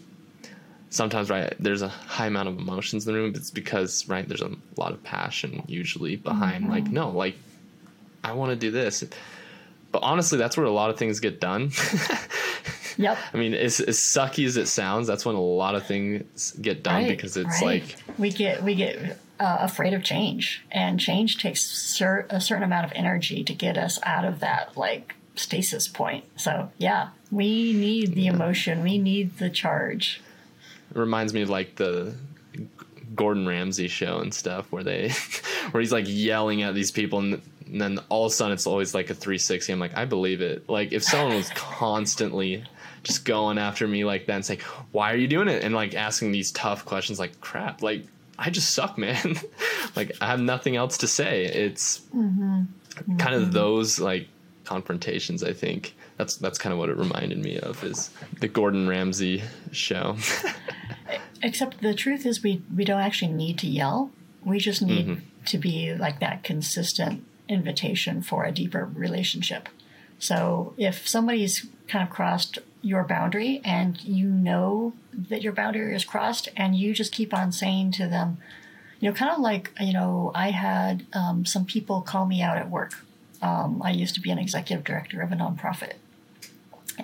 sometimes 0.89 1.30
right 1.30 1.54
there's 1.60 1.82
a 1.82 1.88
high 1.88 2.28
amount 2.28 2.49
of 2.49 2.58
emotions 2.58 3.08
in 3.08 3.13
the 3.13 3.19
room 3.19 3.34
it's 3.36 3.52
because 3.52 4.08
right 4.08 4.28
there's 4.28 4.41
a 4.41 4.52
lot 4.78 4.91
of 4.91 5.04
passion 5.04 5.63
usually 5.67 6.15
behind 6.15 6.63
mm-hmm. 6.63 6.73
like 6.73 6.88
no 6.88 7.10
like 7.10 7.36
i 8.23 8.34
want 8.34 8.49
to 8.52 8.56
do 8.56 8.71
this. 8.71 9.04
But 9.91 10.04
honestly 10.04 10.38
that's 10.38 10.56
where 10.56 10.65
a 10.65 10.71
lot 10.71 10.91
of 10.91 10.97
things 10.97 11.19
get 11.19 11.39
done. 11.39 11.71
Yep. 12.97 13.17
I 13.34 13.38
mean 13.38 13.54
as, 13.54 13.80
as 13.80 13.97
sucky 13.97 14.45
as 14.45 14.58
it 14.58 14.67
sounds 14.67 15.08
that's 15.08 15.25
when 15.25 15.36
a 15.36 15.41
lot 15.41 15.73
of 15.73 15.88
things 15.88 16.52
get 16.52 16.84
done 16.84 17.04
right, 17.04 17.08
because 17.08 17.38
it's 17.38 17.62
right. 17.62 17.82
like 17.82 17.95
we 18.17 18.30
get 18.30 18.62
we 18.62 18.75
get 18.75 19.17
uh, 19.39 19.58
afraid 19.62 19.93
of 19.93 20.04
change 20.04 20.65
and 20.69 20.99
change 20.99 21.41
takes 21.41 21.62
cer- 21.62 22.28
a 22.30 22.41
certain 22.41 22.63
amount 22.63 22.86
of 22.86 22.91
energy 22.93 23.41
to 23.45 23.54
get 23.54 23.78
us 23.78 23.99
out 24.04 24.25
of 24.25 24.41
that 24.41 24.75
like 24.75 25.15
stasis 25.36 25.88
point. 25.88 26.25
So 26.36 26.73
yeah 26.78 27.12
we 27.32 27.71
need 27.71 28.15
the 28.15 28.28
emotion. 28.28 28.84
We 28.84 28.97
need 28.97 29.38
the 29.38 29.49
charge 29.49 30.21
it 30.91 30.97
reminds 30.97 31.34
me 31.34 31.41
of 31.41 31.49
like 31.49 31.75
the 31.75 32.13
Gordon 33.15 33.47
Ramsay 33.47 33.88
show 33.88 34.19
and 34.19 34.34
stuff 34.34 34.71
where 34.71 34.84
they 34.84 35.10
where 35.71 35.82
he's 35.82 35.91
like 35.91 36.06
yelling 36.08 36.62
at 36.62 36.75
these 36.75 36.91
people 36.91 37.19
and, 37.19 37.41
and 37.65 37.82
then 37.82 37.99
all 38.10 38.25
of 38.25 38.32
a 38.32 38.36
sudden 38.36 38.54
it's 38.54 38.67
always 38.67 38.93
like 38.93 39.10
a 39.10 39.13
360 39.13 39.73
i'm 39.73 39.80
like 39.80 39.97
i 39.97 40.06
believe 40.06 40.41
it. 40.41 40.69
Like 40.69 40.93
if 40.93 41.04
someone 41.04 41.36
was 41.36 41.49
constantly 41.56 42.63
just 43.04 43.25
going 43.25 43.58
after 43.58 43.88
me 43.88 44.06
like 44.06 44.25
that 44.28 44.36
and 44.36 44.45
saying 44.45 44.62
why 44.91 45.12
are 45.12 45.17
you 45.17 45.28
doing 45.28 45.47
it? 45.47 45.63
and 45.63 45.73
like 45.73 45.95
asking 45.95 46.32
these 46.32 46.52
tough 46.52 46.86
questions 46.86 47.19
like 47.19 47.39
crap 47.41 47.82
like 47.82 48.06
i 48.38 48.49
just 48.49 48.71
suck 48.73 48.97
man. 48.97 49.36
Like 49.95 50.12
i 50.21 50.28
have 50.28 50.39
nothing 50.39 50.75
else 50.75 50.99
to 50.99 51.08
say. 51.08 51.45
It's 51.45 51.99
mm-hmm. 52.15 52.62
Mm-hmm. 52.62 53.17
kind 53.17 53.36
of 53.36 53.52
those 53.52 53.99
like 53.99 54.28
confrontations 54.65 55.43
i 55.43 55.52
think. 55.52 55.95
That's 56.17 56.36
that's 56.36 56.58
kind 56.58 56.73
of 56.73 56.80
what 56.80 56.89
it 56.89 56.97
reminded 56.97 57.39
me 57.39 57.58
of 57.60 57.84
is 57.84 58.12
the 58.39 58.47
gordon 58.49 58.88
ramsay 58.88 59.41
show 59.71 60.17
Except 61.41 61.82
the 61.82 61.93
truth 61.93 62.25
is, 62.25 62.43
we, 62.43 62.62
we 62.75 62.84
don't 62.86 63.02
actually 63.02 63.32
need 63.32 63.58
to 63.60 63.67
yell. 63.67 64.12
We 64.43 64.60
just 64.60 64.82
need 64.82 65.08
mm-hmm. 65.08 65.45
to 65.45 65.58
be 65.58 65.93
like 65.93 66.19
that 66.19 66.43
consistent 66.43 67.25
invitation 67.47 68.21
for 68.21 68.45
a 68.45 68.52
deeper 68.52 68.89
relationship. 68.93 69.69
So 70.19 70.73
if 70.78 71.08
somebody's 71.08 71.65
kind 71.88 72.08
of 72.08 72.13
crossed 72.13 72.60
your 72.82 73.04
boundary 73.04 73.62
and 73.63 74.02
you 74.04 74.28
know 74.28 74.93
that 75.13 75.41
your 75.41 75.54
boundary 75.54 75.95
is 75.95 76.06
crossed 76.06 76.49
and 76.56 76.75
you 76.75 76.93
just 76.93 77.12
keep 77.12 77.34
on 77.34 77.52
saying 77.52 77.91
to 77.93 78.08
them, 78.08 78.38
you 78.99 79.10
know, 79.10 79.15
kind 79.15 79.32
of 79.32 79.39
like, 79.39 79.71
you 79.80 79.93
know, 79.93 80.32
I 80.36 80.52
had 80.52 81.06
um, 81.13 81.45
some 81.45 81.65
people 81.65 82.02
call 82.02 82.25
me 82.25 82.41
out 82.41 82.58
at 82.58 82.69
work. 82.69 82.93
Um, 83.41 83.82
I 83.82 83.91
used 83.91 84.15
to 84.15 84.21
be 84.21 84.30
an 84.30 84.38
executive 84.38 84.84
director 84.84 85.21
of 85.21 85.32
a 85.32 85.36
nonprofit. 85.36 85.93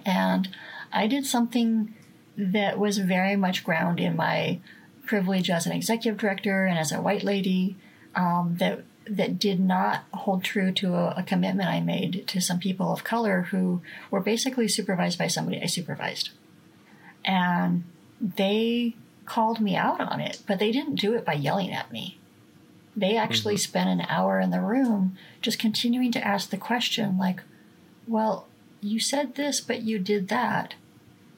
And 0.06 0.50
I 0.91 1.08
did 1.08 1.26
something 1.26 1.93
that 2.38 2.78
was 2.78 2.98
very 2.98 3.36
much 3.36 3.63
ground 3.63 4.00
in 4.00 4.15
my 4.15 4.60
privilege 5.06 5.50
as 5.50 5.65
an 5.65 5.71
executive 5.71 6.19
director 6.19 6.65
and 6.65 6.78
as 6.78 6.91
a 6.91 7.02
white 7.02 7.24
lady 7.24 7.76
um, 8.15 8.56
that 8.60 8.84
that 9.08 9.38
did 9.38 9.60
not 9.60 10.04
hold 10.13 10.43
true 10.43 10.71
to 10.71 10.95
a, 10.95 11.13
a, 11.17 11.24
commitment 11.24 11.69
I 11.69 11.80
made 11.80 12.24
to 12.28 12.41
some 12.41 12.58
people 12.58 12.91
of 12.91 13.04
color 13.04 13.43
who 13.52 13.82
were 14.10 14.19
basically 14.19 14.67
supervised 14.67 15.19
by 15.19 15.28
somebody 15.28 15.62
I 15.62 15.67
supervised. 15.67 16.32
And 17.24 17.84
they 18.19 18.95
called 19.26 19.60
me 19.60 19.76
out 19.76 20.02
on 20.02 20.19
it, 20.19 20.41
but 20.48 20.58
they 20.58 20.71
didn't 20.71 20.95
do 20.95 21.13
it 21.13 21.26
by 21.26 21.34
yelling 21.34 21.71
at 21.71 21.91
me. 21.91 22.17
They 22.95 23.17
actually 23.17 23.58
spent 23.58 23.89
an 23.89 24.08
hour 24.08 24.39
in 24.39 24.52
the 24.52 24.62
room 24.62 25.17
just 25.41 25.60
continuing 25.60 26.12
to 26.13 26.26
ask 26.26 26.50
the 26.50 26.58
question, 26.58 27.17
like, 27.17 27.41
well, 28.08 28.48
you 28.82 29.00
said 29.00 29.36
this, 29.36 29.60
but 29.60 29.82
you 29.82 30.00
did 30.00 30.30
that. 30.30 30.76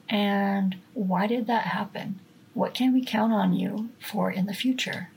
And 0.08 0.76
why 0.94 1.26
did 1.26 1.46
that 1.46 1.66
happen? 1.66 2.20
What 2.54 2.74
can 2.74 2.92
we 2.92 3.04
count 3.04 3.32
on 3.32 3.52
you 3.52 3.90
for 4.00 4.30
in 4.30 4.46
the 4.46 4.54
future? 4.54 5.10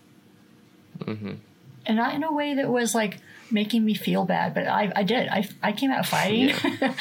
Mm-hmm. 1.00 1.34
And 1.86 1.98
not 1.98 2.14
in 2.14 2.24
a 2.24 2.32
way 2.32 2.54
that 2.56 2.70
was 2.70 2.94
like 2.94 3.18
making 3.52 3.84
me 3.84 3.94
feel 3.94 4.26
bad, 4.26 4.54
but 4.54 4.68
I, 4.68 4.92
I 4.96 5.04
did. 5.04 5.28
I, 5.28 5.48
I 5.62 5.72
came 5.72 5.92
out 5.92 6.06
fighting. 6.06 6.54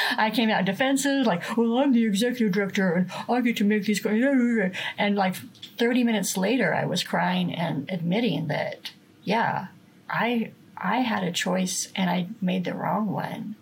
I 0.17 0.31
came 0.31 0.51
out 0.51 0.65
defensive, 0.65 1.27
like, 1.27 1.57
well, 1.57 1.79
I'm 1.79 1.93
the 1.93 2.05
executive 2.05 2.53
director 2.53 2.93
and 2.93 3.11
I 3.29 3.41
get 3.41 3.57
to 3.59 3.65
make 3.65 3.85
these. 3.85 4.05
And 4.05 5.17
like 5.17 5.37
30 5.79 6.05
minutes 6.05 6.37
later, 6.37 6.75
I 6.75 6.87
was 6.87 7.03
crying 7.03 7.55
and 7.55 7.91
admitting 7.91 8.49
that, 8.49 8.93
yeah, 9.25 9.69
I 10.09 10.53
I 10.77 10.99
had 10.99 11.23
a 11.23 11.33
choice 11.33 11.89
and 11.95 12.09
I 12.09 12.29
made 12.41 12.65
the 12.65 12.75
wrong 12.75 13.13
one. 13.13 13.57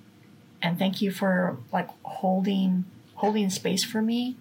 And 0.62 0.78
thank 0.78 1.02
you 1.02 1.10
for 1.10 1.58
like 1.72 1.88
holding 2.02 2.84
holding 3.18 3.50
space 3.50 3.84
for 3.84 4.02
me 4.02 4.36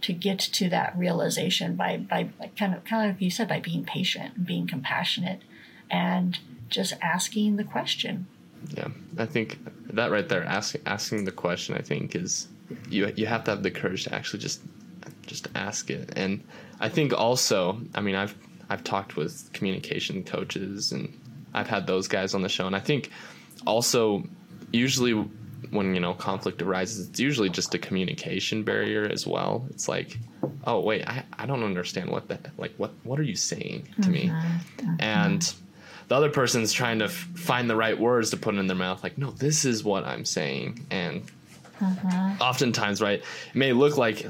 to 0.00 0.12
get 0.12 0.38
to 0.38 0.68
that 0.68 0.96
realization 0.96 1.74
by 1.74 1.96
by 1.96 2.28
like 2.38 2.56
kind 2.56 2.74
of 2.74 2.84
kind 2.84 3.10
of 3.10 3.16
like 3.16 3.22
you 3.22 3.30
said 3.30 3.48
by 3.48 3.60
being 3.60 3.84
patient, 3.84 4.36
and 4.36 4.46
being 4.46 4.66
compassionate, 4.66 5.40
and 5.90 6.38
just 6.68 6.94
asking 7.00 7.56
the 7.56 7.64
question. 7.64 8.26
Yeah, 8.76 8.88
I 9.16 9.26
think 9.26 9.58
that 9.92 10.10
right 10.10 10.28
there, 10.28 10.44
asking 10.44 10.82
asking 10.86 11.24
the 11.24 11.32
question, 11.32 11.74
I 11.76 11.82
think 11.82 12.14
is 12.14 12.48
you 12.88 13.12
you 13.16 13.26
have 13.26 13.44
to 13.44 13.52
have 13.52 13.62
the 13.62 13.70
courage 13.70 14.04
to 14.04 14.14
actually 14.14 14.40
just 14.40 14.60
just 15.26 15.48
ask 15.54 15.90
it. 15.90 16.12
And 16.16 16.42
I 16.80 16.88
think 16.88 17.12
also, 17.12 17.80
I 17.94 18.00
mean, 18.00 18.14
I've 18.14 18.34
I've 18.68 18.84
talked 18.84 19.16
with 19.16 19.50
communication 19.52 20.24
coaches 20.24 20.92
and 20.92 21.16
I've 21.54 21.68
had 21.68 21.86
those 21.86 22.08
guys 22.08 22.34
on 22.34 22.42
the 22.42 22.48
show, 22.48 22.66
and 22.66 22.76
I 22.76 22.80
think 22.80 23.10
also 23.66 24.24
usually 24.72 25.24
when 25.70 25.94
you 25.94 26.00
know 26.00 26.14
conflict 26.14 26.62
arises, 26.62 27.08
it's 27.08 27.20
usually 27.20 27.48
just 27.48 27.74
a 27.74 27.78
communication 27.78 28.62
barrier 28.62 29.04
as 29.04 29.26
well. 29.26 29.66
It's 29.70 29.88
like, 29.88 30.18
oh 30.64 30.80
wait, 30.80 31.06
I, 31.06 31.24
I 31.38 31.46
don't 31.46 31.62
understand 31.62 32.10
what 32.10 32.28
that 32.28 32.50
like 32.58 32.74
what 32.76 32.92
what 33.04 33.18
are 33.18 33.24
you 33.24 33.36
saying 33.36 33.88
to 34.02 34.08
me, 34.10 34.30
uh-huh, 34.30 34.58
uh-huh. 34.82 34.96
and 35.00 35.54
the 36.08 36.14
other 36.14 36.30
person's 36.30 36.72
trying 36.72 37.00
to 37.00 37.04
f- 37.06 37.12
find 37.34 37.68
the 37.68 37.76
right 37.76 37.98
words 37.98 38.30
to 38.30 38.36
put 38.38 38.54
in 38.54 38.66
their 38.66 38.76
mouth 38.76 39.02
like 39.02 39.18
no 39.18 39.30
this 39.32 39.64
is 39.66 39.84
what 39.84 40.04
i'm 40.04 40.24
saying. 40.24 40.86
And 40.90 41.22
uh-huh. 41.80 42.36
oftentimes 42.40 43.00
right 43.02 43.20
it 43.20 43.54
may 43.54 43.72
look 43.72 43.96
like 43.98 44.26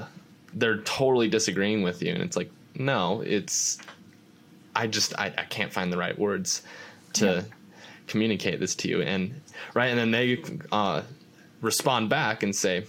they're 0.54 0.78
totally 0.82 1.28
disagreeing 1.28 1.82
with 1.82 2.02
you 2.02 2.12
and 2.12 2.22
it's 2.22 2.36
like 2.36 2.50
no 2.74 3.20
it's 3.22 3.78
i 4.74 4.86
just 4.86 5.18
i, 5.18 5.26
I 5.26 5.44
can't 5.44 5.72
find 5.72 5.92
the 5.92 5.96
right 5.98 6.18
words 6.18 6.62
to 7.14 7.26
Yeah. 7.26 7.42
communicate 8.06 8.58
this 8.60 8.74
to 8.76 8.88
you. 8.88 9.02
And 9.02 9.40
right 9.74 9.86
and 9.86 9.98
then 9.98 10.10
they 10.10 10.42
uh, 10.72 11.02
respond 11.60 12.08
back 12.08 12.42
and 12.42 12.54
say 12.54 12.84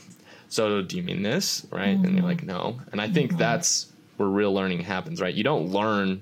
so 0.52 0.82
do 0.82 0.98
you 0.98 1.04
mean 1.04 1.22
this? 1.22 1.68
Right? 1.70 1.96
And 1.96 2.16
you're 2.16 2.24
like 2.24 2.40
mm-hmm. 2.40 2.48
no. 2.48 2.80
And 2.92 3.02
i 3.02 3.08
think 3.08 3.32
mm-hmm. 3.32 3.40
that's 3.40 3.92
where 4.18 4.28
real 4.28 4.54
learning 4.54 4.82
happens 4.82 5.22
right? 5.22 5.34
You 5.34 5.44
don't 5.44 5.70
learn 5.70 6.22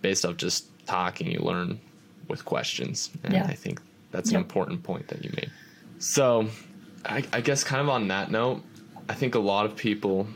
based 0.00 0.24
off 0.24 0.36
just 0.36 0.66
talking 0.86 1.30
you 1.30 1.40
learn 1.40 1.80
with 2.28 2.44
questions. 2.44 3.10
And 3.24 3.34
Yeah. 3.34 3.46
i 3.46 3.54
think 3.54 3.80
that's 4.10 4.30
an 4.30 4.36
important 4.36 4.82
point 4.82 5.08
that 5.08 5.24
you 5.24 5.30
made. 5.34 5.50
So 5.98 6.48
I, 7.04 7.24
I 7.32 7.40
guess 7.40 7.64
kind 7.64 7.80
of 7.80 7.88
on 7.88 8.08
that 8.08 8.30
note 8.30 8.62
i 9.08 9.14
think 9.14 9.34
a 9.34 9.40
lot 9.40 9.66
of 9.66 9.74
people 9.74 10.28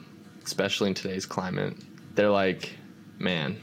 especially 0.45 0.89
in 0.89 0.95
today's 0.95 1.25
climate 1.25 1.75
they're 2.17 2.31
like 2.31 2.77
man 3.19 3.57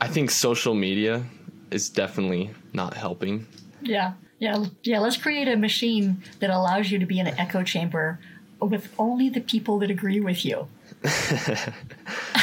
i 0.00 0.06
think 0.06 0.30
social 0.30 0.74
media 0.74 1.24
is 1.70 1.90
definitely 1.90 2.50
not 2.72 2.94
helping. 2.94 3.46
Yeah, 3.82 4.14
yeah, 4.38 4.64
yeah. 4.82 4.98
Let's 4.98 5.16
create 5.16 5.48
a 5.48 5.56
machine 5.56 6.22
that 6.40 6.50
allows 6.50 6.90
you 6.90 6.98
to 6.98 7.06
be 7.06 7.18
in 7.18 7.26
an 7.26 7.38
echo 7.38 7.62
chamber 7.62 8.18
with 8.60 8.92
only 8.98 9.28
the 9.28 9.40
people 9.40 9.78
that 9.80 9.90
agree 9.90 10.20
with 10.20 10.44
you. 10.44 10.68
no 11.04 11.10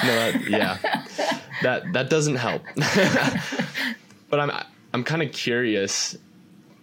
that, 0.03 0.41
yeah 0.47 0.77
that 1.63 1.91
that 1.93 2.09
doesn't 2.09 2.35
help 2.35 2.61
but 4.29 4.39
i'm 4.39 4.51
i'm 4.93 5.03
kind 5.03 5.21
of 5.21 5.31
curious 5.31 6.15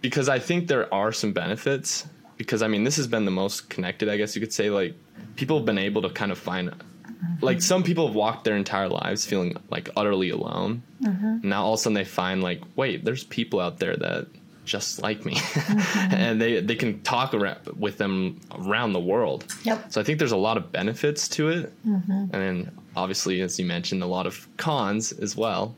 because 0.00 0.28
i 0.28 0.38
think 0.38 0.68
there 0.68 0.92
are 0.92 1.12
some 1.12 1.32
benefits 1.32 2.06
because 2.36 2.60
i 2.60 2.68
mean 2.68 2.84
this 2.84 2.96
has 2.96 3.06
been 3.06 3.24
the 3.24 3.30
most 3.30 3.70
connected 3.70 4.08
i 4.08 4.16
guess 4.16 4.34
you 4.34 4.40
could 4.40 4.52
say 4.52 4.68
like 4.68 4.94
people 5.36 5.56
have 5.56 5.64
been 5.64 5.78
able 5.78 6.02
to 6.02 6.10
kind 6.10 6.32
of 6.32 6.38
find 6.38 6.70
mm-hmm. 6.70 7.44
like 7.44 7.62
some 7.62 7.82
people 7.82 8.06
have 8.06 8.16
walked 8.16 8.44
their 8.44 8.56
entire 8.56 8.88
lives 8.88 9.24
feeling 9.24 9.56
like 9.70 9.88
utterly 9.96 10.30
alone 10.30 10.82
mm-hmm. 11.02 11.38
now 11.48 11.62
all 11.64 11.74
of 11.74 11.80
a 11.80 11.82
sudden 11.82 11.94
they 11.94 12.04
find 12.04 12.42
like 12.42 12.60
wait 12.74 13.04
there's 13.04 13.24
people 13.24 13.60
out 13.60 13.78
there 13.78 13.96
that 13.96 14.26
just 14.70 15.02
like 15.02 15.24
me 15.24 15.34
mm-hmm. 15.34 16.14
and 16.14 16.40
they 16.40 16.60
they 16.60 16.76
can 16.76 17.00
talk 17.02 17.34
around 17.34 17.58
with 17.76 17.98
them 17.98 18.40
around 18.52 18.92
the 18.92 19.00
world 19.00 19.44
Yep. 19.64 19.92
so 19.92 20.00
I 20.00 20.04
think 20.04 20.18
there's 20.18 20.32
a 20.32 20.36
lot 20.36 20.56
of 20.56 20.70
benefits 20.72 21.28
to 21.30 21.48
it, 21.48 21.72
mm-hmm. 21.86 22.10
and 22.10 22.32
then 22.32 22.70
obviously, 22.96 23.40
as 23.40 23.58
you 23.58 23.66
mentioned, 23.66 24.02
a 24.02 24.06
lot 24.06 24.26
of 24.26 24.48
cons 24.56 25.12
as 25.12 25.36
well. 25.36 25.74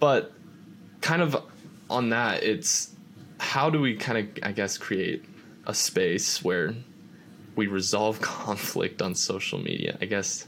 But 0.00 0.32
kind 1.00 1.22
of 1.22 1.42
on 1.90 2.10
that, 2.10 2.42
it's 2.42 2.94
how 3.38 3.70
do 3.70 3.80
we 3.80 3.96
kind 3.96 4.18
of, 4.18 4.44
I 4.44 4.52
guess, 4.52 4.78
create 4.78 5.24
a 5.66 5.74
space 5.74 6.42
where 6.42 6.74
we 7.56 7.66
resolve 7.66 8.20
conflict 8.20 9.02
on 9.02 9.14
social 9.14 9.58
media? 9.58 9.98
I 10.00 10.06
guess 10.06 10.46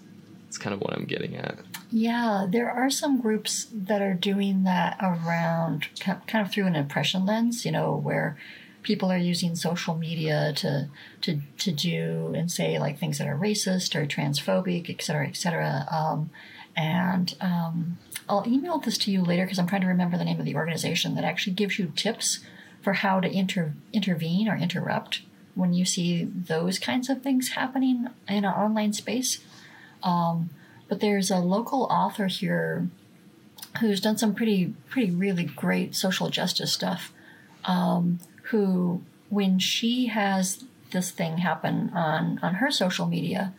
it's 0.48 0.58
kind 0.58 0.74
of 0.74 0.80
what 0.80 0.92
I'm 0.94 1.04
getting 1.04 1.36
at. 1.36 1.58
Yeah, 1.98 2.46
there 2.46 2.70
are 2.70 2.90
some 2.90 3.22
groups 3.22 3.68
that 3.72 4.02
are 4.02 4.12
doing 4.12 4.64
that 4.64 4.98
around 5.00 5.88
kind 5.98 6.44
of 6.46 6.52
through 6.52 6.66
an 6.66 6.76
impression 6.76 7.24
lens, 7.24 7.64
you 7.64 7.72
know, 7.72 7.96
where 7.96 8.36
people 8.82 9.10
are 9.10 9.16
using 9.16 9.56
social 9.56 9.94
media 9.94 10.52
to 10.56 10.90
to 11.22 11.40
to 11.56 11.72
do 11.72 12.34
and 12.36 12.52
say 12.52 12.78
like 12.78 12.98
things 12.98 13.16
that 13.16 13.26
are 13.26 13.38
racist 13.38 13.94
or 13.94 14.04
transphobic, 14.04 14.90
et 14.90 15.00
cetera, 15.00 15.26
et 15.26 15.36
cetera. 15.36 15.86
Um, 15.90 16.28
and 16.76 17.34
um, 17.40 17.96
I'll 18.28 18.46
email 18.46 18.76
this 18.76 18.98
to 18.98 19.10
you 19.10 19.22
later 19.22 19.44
because 19.44 19.58
I'm 19.58 19.66
trying 19.66 19.80
to 19.80 19.86
remember 19.86 20.18
the 20.18 20.24
name 20.26 20.38
of 20.38 20.44
the 20.44 20.54
organization 20.54 21.14
that 21.14 21.24
actually 21.24 21.54
gives 21.54 21.78
you 21.78 21.94
tips 21.96 22.40
for 22.82 22.92
how 22.92 23.20
to 23.20 23.30
inter- 23.30 23.72
intervene 23.94 24.48
or 24.50 24.56
interrupt 24.56 25.22
when 25.54 25.72
you 25.72 25.86
see 25.86 26.24
those 26.24 26.78
kinds 26.78 27.08
of 27.08 27.22
things 27.22 27.52
happening 27.52 28.08
in 28.28 28.44
an 28.44 28.52
online 28.52 28.92
space. 28.92 29.42
But 30.88 31.00
there's 31.00 31.30
a 31.30 31.38
local 31.38 31.84
author 31.84 32.26
here 32.26 32.88
who's 33.80 34.00
done 34.00 34.16
some 34.16 34.34
pretty, 34.34 34.74
pretty 34.88 35.10
really 35.10 35.44
great 35.44 35.94
social 35.94 36.30
justice 36.30 36.72
stuff. 36.72 37.12
Um, 37.64 38.20
who, 38.50 39.02
when 39.28 39.58
she 39.58 40.06
has 40.06 40.64
this 40.92 41.10
thing 41.10 41.38
happen 41.38 41.90
on 41.92 42.38
on 42.42 42.54
her 42.54 42.70
social 42.70 43.06
media, 43.06 43.52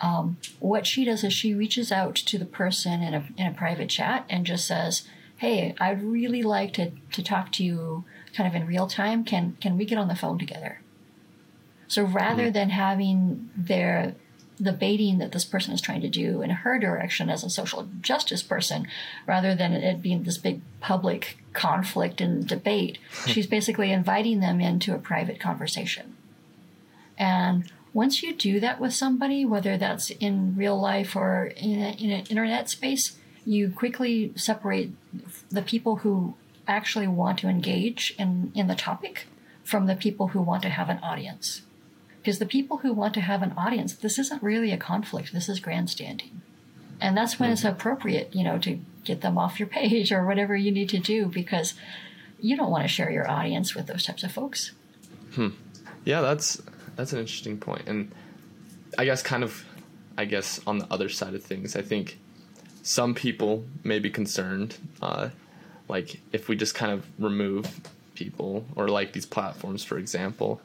um, 0.00 0.36
what 0.60 0.86
she 0.86 1.04
does 1.04 1.24
is 1.24 1.32
she 1.32 1.54
reaches 1.54 1.90
out 1.90 2.14
to 2.14 2.38
the 2.38 2.46
person 2.46 3.02
in 3.02 3.14
a 3.14 3.24
in 3.36 3.46
a 3.46 3.54
private 3.54 3.88
chat 3.88 4.24
and 4.30 4.46
just 4.46 4.66
says, 4.66 5.08
"Hey, 5.38 5.74
I'd 5.80 6.02
really 6.02 6.42
like 6.42 6.72
to 6.74 6.92
to 7.12 7.22
talk 7.22 7.50
to 7.52 7.64
you 7.64 8.04
kind 8.32 8.46
of 8.46 8.54
in 8.54 8.66
real 8.66 8.86
time. 8.86 9.24
Can 9.24 9.56
can 9.60 9.76
we 9.76 9.84
get 9.84 9.98
on 9.98 10.08
the 10.08 10.14
phone 10.14 10.38
together?" 10.38 10.80
So 11.88 12.04
rather 12.04 12.50
than 12.50 12.70
having 12.70 13.50
their 13.56 14.14
the 14.58 14.72
baiting 14.72 15.18
that 15.18 15.32
this 15.32 15.44
person 15.44 15.72
is 15.72 15.80
trying 15.80 16.00
to 16.00 16.08
do 16.08 16.42
in 16.42 16.50
her 16.50 16.78
direction 16.78 17.30
as 17.30 17.44
a 17.44 17.50
social 17.50 17.88
justice 18.00 18.42
person, 18.42 18.86
rather 19.26 19.54
than 19.54 19.72
it 19.72 20.02
being 20.02 20.22
this 20.22 20.38
big 20.38 20.60
public 20.80 21.38
conflict 21.52 22.20
and 22.20 22.46
debate, 22.46 22.98
she's 23.26 23.46
basically 23.46 23.90
inviting 23.90 24.40
them 24.40 24.60
into 24.60 24.94
a 24.94 24.98
private 24.98 25.40
conversation. 25.40 26.16
And 27.16 27.70
once 27.92 28.22
you 28.22 28.34
do 28.34 28.60
that 28.60 28.80
with 28.80 28.94
somebody, 28.94 29.44
whether 29.44 29.76
that's 29.76 30.10
in 30.10 30.54
real 30.56 30.78
life 30.80 31.16
or 31.16 31.46
in, 31.56 31.82
a, 31.82 31.90
in 31.92 32.10
an 32.10 32.26
internet 32.26 32.68
space, 32.68 33.16
you 33.44 33.70
quickly 33.70 34.32
separate 34.36 34.90
the 35.50 35.62
people 35.62 35.96
who 35.96 36.34
actually 36.66 37.08
want 37.08 37.38
to 37.38 37.48
engage 37.48 38.14
in, 38.18 38.52
in 38.54 38.66
the 38.66 38.74
topic 38.74 39.26
from 39.64 39.86
the 39.86 39.96
people 39.96 40.28
who 40.28 40.40
want 40.40 40.62
to 40.62 40.68
have 40.68 40.88
an 40.88 40.98
audience. 40.98 41.62
Because 42.18 42.38
the 42.38 42.46
people 42.46 42.78
who 42.78 42.92
want 42.92 43.14
to 43.14 43.20
have 43.20 43.42
an 43.42 43.54
audience, 43.56 43.94
this 43.94 44.18
isn't 44.18 44.42
really 44.42 44.72
a 44.72 44.76
conflict, 44.76 45.32
this 45.32 45.48
is 45.48 45.60
grandstanding. 45.60 46.42
And 47.00 47.16
that's 47.16 47.38
when 47.38 47.50
it's 47.50 47.64
appropriate, 47.64 48.34
you 48.34 48.42
know, 48.42 48.58
to 48.58 48.80
get 49.04 49.20
them 49.20 49.38
off 49.38 49.58
your 49.58 49.68
page 49.80 50.12
or 50.12 50.26
whatever 50.26 50.56
you 50.56 50.70
need 50.70 50.88
to 50.90 50.98
do 50.98 51.26
because 51.26 51.74
you 52.40 52.56
don't 52.56 52.70
want 52.70 52.84
to 52.84 52.88
share 52.88 53.10
your 53.10 53.28
audience 53.30 53.74
with 53.74 53.86
those 53.86 54.04
types 54.04 54.22
of 54.22 54.32
folks. 54.32 54.72
Hmm. 55.34 55.48
Yeah, 56.04 56.20
that's 56.20 56.60
that's 56.96 57.12
an 57.12 57.20
interesting 57.20 57.58
point, 57.58 57.82
and 57.86 58.10
I 58.96 59.04
guess 59.04 59.22
kind 59.22 59.44
of, 59.44 59.64
I 60.16 60.24
guess 60.24 60.60
on 60.66 60.78
the 60.78 60.86
other 60.90 61.08
side 61.08 61.34
of 61.34 61.42
things, 61.42 61.76
I 61.76 61.82
think 61.82 62.18
some 62.82 63.14
people 63.14 63.64
may 63.84 63.98
be 63.98 64.10
concerned, 64.10 64.76
uh, 65.02 65.28
like 65.88 66.20
if 66.32 66.48
we 66.48 66.56
just 66.56 66.74
kind 66.74 66.92
of 66.92 67.06
remove 67.18 67.80
people 68.14 68.64
or 68.74 68.88
like 68.88 69.12
these 69.12 69.26
platforms, 69.26 69.84
for 69.84 69.98
example, 69.98 70.60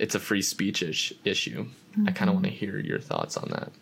it's 0.00 0.14
a 0.14 0.18
free 0.18 0.42
speech 0.42 0.82
ish- 0.82 1.12
issue. 1.24 1.66
I 2.06 2.12
kind 2.12 2.28
of 2.28 2.34
want 2.34 2.46
to 2.46 2.52
hear 2.52 2.78
your 2.78 3.00
thoughts 3.00 3.36
on 3.36 3.48
that. 3.50 3.72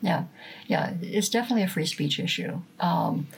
Yeah, 0.00 0.24
yeah, 0.66 0.94
it's 1.00 1.28
definitely 1.28 1.62
a 1.62 1.68
free 1.68 1.86
speech 1.86 2.18
issue. 2.18 2.62
Um, 2.80 3.28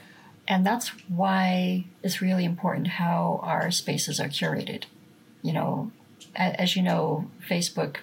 and 0.46 0.64
that's 0.64 0.88
why 1.08 1.84
it's 2.02 2.22
really 2.22 2.44
important 2.44 2.86
how 2.86 3.40
our 3.42 3.70
spaces 3.70 4.18
are 4.20 4.28
curated. 4.28 4.84
You 5.42 5.52
know, 5.52 5.92
as 6.34 6.76
you 6.76 6.82
know, 6.82 7.28
Facebook 7.46 7.96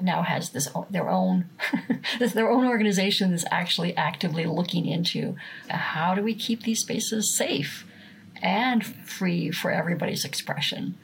now 0.00 0.22
has 0.22 0.50
this 0.50 0.68
their 0.90 1.10
own 1.10 1.46
their 2.20 2.50
own 2.50 2.66
organization 2.66 3.30
that's 3.32 3.44
actually 3.50 3.96
actively 3.96 4.46
looking 4.46 4.86
into 4.86 5.34
how 5.68 6.14
do 6.14 6.22
we 6.22 6.34
keep 6.34 6.62
these 6.62 6.80
spaces 6.80 7.34
safe 7.34 7.84
and 8.40 8.84
free 8.84 9.50
for 9.50 9.70
everybody's 9.70 10.24
expression. 10.24 10.96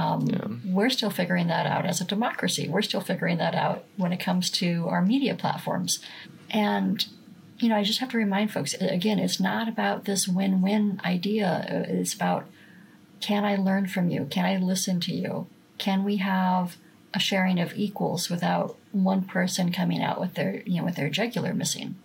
Um, 0.00 0.26
yeah. 0.26 0.46
We're 0.64 0.90
still 0.90 1.10
figuring 1.10 1.48
that 1.48 1.66
out 1.66 1.84
as 1.84 2.00
a 2.00 2.04
democracy. 2.04 2.68
We're 2.68 2.82
still 2.82 3.00
figuring 3.00 3.38
that 3.38 3.54
out 3.54 3.84
when 3.96 4.12
it 4.12 4.20
comes 4.20 4.50
to 4.52 4.86
our 4.88 5.02
media 5.02 5.34
platforms. 5.34 6.00
And, 6.48 7.04
you 7.58 7.68
know, 7.68 7.76
I 7.76 7.82
just 7.82 8.00
have 8.00 8.08
to 8.10 8.16
remind 8.16 8.50
folks 8.50 8.74
again, 8.74 9.18
it's 9.18 9.40
not 9.40 9.68
about 9.68 10.04
this 10.06 10.26
win 10.26 10.62
win 10.62 11.00
idea. 11.04 11.86
It's 11.88 12.14
about 12.14 12.46
can 13.20 13.44
I 13.44 13.56
learn 13.56 13.86
from 13.86 14.08
you? 14.08 14.26
Can 14.30 14.46
I 14.46 14.56
listen 14.56 14.98
to 15.00 15.14
you? 15.14 15.46
Can 15.76 16.04
we 16.04 16.16
have 16.16 16.76
a 17.12 17.18
sharing 17.18 17.60
of 17.60 17.76
equals 17.76 18.30
without 18.30 18.76
one 18.92 19.24
person 19.24 19.70
coming 19.70 20.02
out 20.02 20.18
with 20.18 20.34
their, 20.34 20.62
you 20.64 20.78
know, 20.78 20.84
with 20.84 20.96
their 20.96 21.10
jugular 21.10 21.52
missing? 21.52 21.96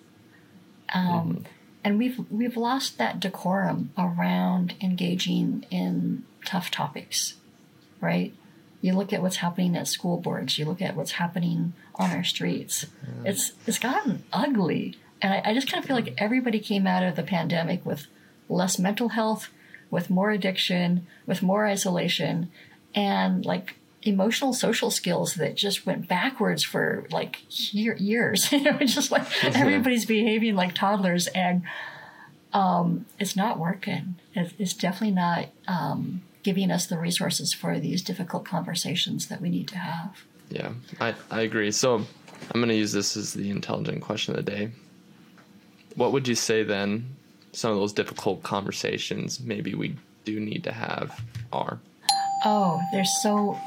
Um, 0.94 1.04
mm-hmm. 1.04 1.42
And 1.86 1.98
we've 1.98 2.20
we've 2.30 2.58
lost 2.58 2.98
that 2.98 3.22
decorum 3.22 3.92
around 3.98 4.74
engaging 4.82 5.66
in 5.72 6.26
tough 6.44 6.70
topics 6.70 7.36
right? 8.06 8.34
You 8.82 8.94
look 8.94 9.12
at 9.12 9.22
what's 9.22 9.38
happening 9.38 9.76
at 9.76 9.88
school 9.88 10.18
boards. 10.18 10.60
You 10.60 10.66
look 10.66 10.82
at 10.82 10.96
what's 10.96 11.14
happening 11.14 11.74
on 11.96 12.12
our 12.12 12.24
streets. 12.24 12.86
Yeah. 13.04 13.32
It's 13.32 13.52
it's 13.66 13.80
gotten 13.80 14.24
ugly, 14.32 14.96
and 15.22 15.34
I, 15.34 15.42
I 15.46 15.54
just 15.54 15.70
kind 15.70 15.84
of 15.84 15.88
feel 15.88 15.96
like 15.96 16.14
everybody 16.18 16.60
came 16.60 16.86
out 16.86 17.04
of 17.04 17.16
the 17.16 17.24
pandemic 17.24 17.86
with 17.86 18.08
less 18.48 18.78
mental 18.78 19.10
health, 19.10 19.50
with 19.90 20.10
more 20.10 20.30
addiction, 20.32 21.08
with 21.26 21.42
more 21.42 21.66
isolation, 21.66 22.52
and 22.94 23.46
like 23.46 23.76
emotional 24.04 24.54
social 24.54 24.92
skills 24.92 25.34
that 25.34 25.56
just 25.56 25.86
went 25.88 26.08
backwards 26.08 26.64
for 26.64 27.08
like 27.12 27.42
year, 27.74 27.96
years. 27.96 28.52
you 28.52 28.62
know, 28.62 28.78
just 28.80 29.12
like 29.12 29.26
everybody's 29.44 30.06
behaving 30.06 30.56
like 30.56 30.76
toddlers, 30.76 31.28
and 31.28 31.64
um, 32.54 33.06
it's 33.20 33.36
not 33.36 33.58
working. 33.58 34.16
it's 34.36 34.74
definitely 34.74 35.16
not 35.16 35.48
um, 35.68 36.22
giving 36.46 36.70
us 36.70 36.86
the 36.86 36.98
resources 37.00 37.54
for 37.54 37.80
these 37.80 38.04
difficult 38.04 38.46
conversations 38.46 39.30
that 39.30 39.42
we 39.42 39.50
need 39.50 39.68
to 39.68 39.80
have. 39.80 40.24
Yeah, 40.52 40.74
I, 41.00 41.16
I 41.32 41.42
agree. 41.42 41.72
So 41.72 41.96
I'm 41.96 42.62
going 42.62 42.70
to 42.70 42.76
use 42.76 42.92
this 42.92 43.18
as 43.18 43.34
the 43.34 43.50
intelligent 43.50 44.04
question 44.04 44.38
of 44.38 44.46
the 44.46 44.52
day. 44.52 44.70
What 45.96 46.12
would 46.12 46.28
you 46.28 46.36
say 46.36 46.62
then 46.62 47.16
some 47.52 47.72
of 47.72 47.78
those 47.78 47.94
difficult 47.94 48.44
conversations 48.44 49.40
maybe 49.40 49.74
we 49.74 49.96
do 50.24 50.40
need 50.40 50.64
to 50.66 50.72
have 50.72 51.20
are? 51.52 51.80
Oh, 52.44 52.80
there's 52.92 53.24
so 53.24 53.58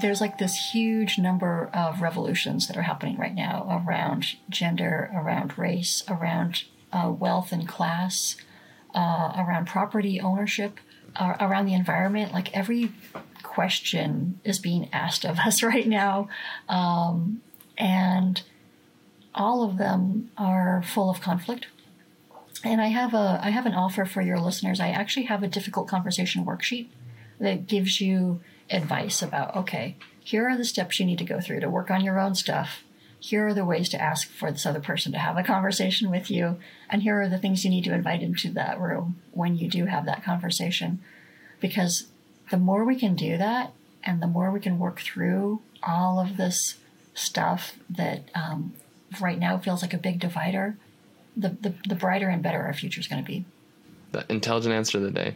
there's 0.00 0.20
like 0.20 0.38
this 0.38 0.72
huge 0.72 1.16
number 1.16 1.70
of 1.72 2.00
revolutions 2.00 2.66
that 2.66 2.76
are 2.76 2.82
happening 2.82 3.16
right 3.16 3.34
now 3.34 3.84
around 3.86 4.26
gender, 4.48 5.08
around 5.14 5.56
race, 5.56 6.02
around 6.08 6.64
uh, 6.92 7.12
wealth 7.16 7.52
and 7.52 7.68
class, 7.68 8.36
uh, 8.92 9.34
around 9.36 9.68
property 9.68 10.20
ownership 10.20 10.80
uh, 11.16 11.36
around 11.40 11.66
the 11.66 11.74
environment, 11.74 12.32
like 12.32 12.54
every 12.56 12.92
question 13.42 14.40
is 14.44 14.58
being 14.58 14.88
asked 14.92 15.24
of 15.24 15.38
us 15.40 15.62
right 15.72 15.86
now. 15.86 16.28
Um, 16.68 17.42
and 17.78 18.42
all 19.34 19.62
of 19.62 19.78
them 19.78 20.30
are 20.36 20.82
full 20.82 21.10
of 21.10 21.20
conflict. 21.20 21.66
And 22.62 22.80
I 22.80 22.86
have 22.86 23.12
a 23.12 23.40
I 23.42 23.50
have 23.50 23.66
an 23.66 23.74
offer 23.74 24.06
for 24.06 24.22
your 24.22 24.38
listeners. 24.38 24.80
I 24.80 24.88
actually 24.88 25.26
have 25.26 25.42
a 25.42 25.48
difficult 25.48 25.86
conversation 25.86 26.46
worksheet 26.46 26.86
that 27.38 27.66
gives 27.66 28.00
you 28.00 28.40
advice 28.70 29.20
about 29.20 29.54
okay, 29.54 29.96
here 30.22 30.48
are 30.48 30.56
the 30.56 30.64
steps 30.64 30.98
you 30.98 31.04
need 31.04 31.18
to 31.18 31.24
go 31.24 31.40
through 31.40 31.60
to 31.60 31.68
work 31.68 31.90
on 31.90 32.02
your 32.02 32.18
own 32.18 32.34
stuff 32.34 32.82
here 33.24 33.46
are 33.46 33.54
the 33.54 33.64
ways 33.64 33.88
to 33.88 33.98
ask 33.98 34.28
for 34.28 34.52
this 34.52 34.66
other 34.66 34.80
person 34.80 35.10
to 35.10 35.18
have 35.18 35.38
a 35.38 35.42
conversation 35.42 36.10
with 36.10 36.30
you. 36.30 36.58
And 36.90 37.02
here 37.02 37.22
are 37.22 37.28
the 37.28 37.38
things 37.38 37.64
you 37.64 37.70
need 37.70 37.84
to 37.84 37.94
invite 37.94 38.20
into 38.20 38.50
that 38.50 38.78
room 38.78 39.16
when 39.30 39.56
you 39.56 39.66
do 39.66 39.86
have 39.86 40.04
that 40.04 40.22
conversation. 40.22 41.00
Because 41.58 42.08
the 42.50 42.58
more 42.58 42.84
we 42.84 42.96
can 42.96 43.14
do 43.14 43.38
that, 43.38 43.72
and 44.02 44.20
the 44.20 44.26
more 44.26 44.50
we 44.50 44.60
can 44.60 44.78
work 44.78 45.00
through 45.00 45.62
all 45.82 46.20
of 46.20 46.36
this 46.36 46.74
stuff 47.14 47.78
that 47.88 48.28
um, 48.34 48.74
right 49.18 49.38
now 49.38 49.56
feels 49.56 49.80
like 49.80 49.94
a 49.94 49.98
big 49.98 50.20
divider, 50.20 50.76
the, 51.34 51.48
the, 51.48 51.74
the 51.88 51.94
brighter 51.94 52.28
and 52.28 52.42
better 52.42 52.60
our 52.60 52.74
future 52.74 53.00
is 53.00 53.08
going 53.08 53.22
to 53.24 53.26
be. 53.26 53.46
The 54.12 54.30
intelligent 54.30 54.74
answer 54.74 54.98
of 54.98 55.04
the 55.04 55.10
day. 55.10 55.34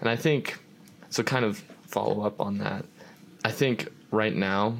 And 0.00 0.08
I 0.08 0.16
think, 0.16 0.58
so 1.10 1.22
kind 1.22 1.44
of 1.44 1.62
follow 1.86 2.22
up 2.22 2.40
on 2.40 2.58
that, 2.58 2.86
I 3.44 3.52
think 3.52 3.86
right 4.10 4.34
now 4.34 4.78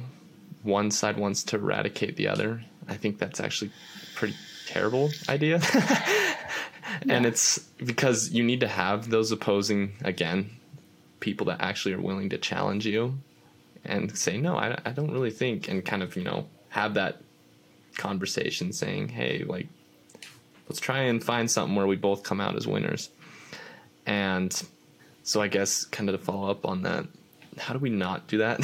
one 0.63 0.91
side 0.91 1.17
wants 1.17 1.43
to 1.43 1.57
eradicate 1.57 2.15
the 2.15 2.27
other. 2.27 2.63
I 2.87 2.95
think 2.95 3.17
that's 3.17 3.39
actually 3.39 3.71
a 3.71 4.17
pretty 4.17 4.35
terrible 4.67 5.09
idea. 5.29 5.59
yeah. 5.73 6.37
And 7.07 7.25
it's 7.25 7.59
because 7.83 8.31
you 8.31 8.43
need 8.43 8.59
to 8.61 8.67
have 8.67 9.09
those 9.09 9.31
opposing, 9.31 9.93
again, 10.03 10.49
people 11.19 11.45
that 11.47 11.61
actually 11.61 11.93
are 11.93 12.01
willing 12.01 12.29
to 12.29 12.37
challenge 12.37 12.85
you 12.85 13.17
and 13.83 14.15
say, 14.17 14.37
no, 14.37 14.57
I, 14.57 14.79
I 14.85 14.91
don't 14.91 15.11
really 15.11 15.31
think, 15.31 15.67
and 15.67 15.83
kind 15.83 16.03
of, 16.03 16.15
you 16.15 16.23
know, 16.23 16.47
have 16.69 16.93
that 16.95 17.21
conversation 17.97 18.71
saying, 18.73 19.09
hey, 19.09 19.43
like, 19.43 19.67
let's 20.69 20.79
try 20.79 20.99
and 20.99 21.23
find 21.23 21.49
something 21.49 21.75
where 21.75 21.87
we 21.87 21.95
both 21.95 22.23
come 22.23 22.39
out 22.39 22.55
as 22.55 22.67
winners. 22.67 23.09
And 24.05 24.61
so 25.23 25.41
I 25.41 25.47
guess 25.47 25.85
kind 25.85 26.09
of 26.09 26.19
to 26.19 26.25
follow 26.25 26.49
up 26.49 26.65
on 26.65 26.83
that, 26.83 27.05
how 27.57 27.73
do 27.73 27.79
we 27.79 27.89
not 27.89 28.27
do 28.27 28.37
that? 28.39 28.59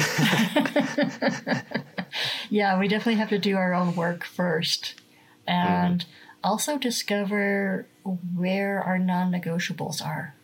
yeah, 2.50 2.78
we 2.78 2.88
definitely 2.88 3.16
have 3.16 3.28
to 3.30 3.38
do 3.38 3.56
our 3.56 3.74
own 3.74 3.94
work 3.94 4.24
first 4.24 5.00
and 5.46 6.00
mm. 6.00 6.06
also 6.42 6.78
discover 6.78 7.86
where 8.34 8.82
our 8.82 8.98
non-negotiables 8.98 10.04
are. 10.04 10.34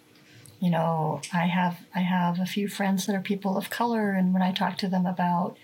You 0.60 0.70
know, 0.70 1.20
I 1.32 1.46
have 1.46 1.78
I 1.94 2.00
have 2.00 2.40
a 2.40 2.46
few 2.46 2.68
friends 2.68 3.06
that 3.06 3.14
are 3.14 3.20
people 3.20 3.56
of 3.56 3.70
color, 3.70 4.12
and 4.12 4.32
when 4.32 4.42
I 4.42 4.52
talk 4.52 4.78
to 4.78 4.88
them 4.88 5.04
about 5.04 5.56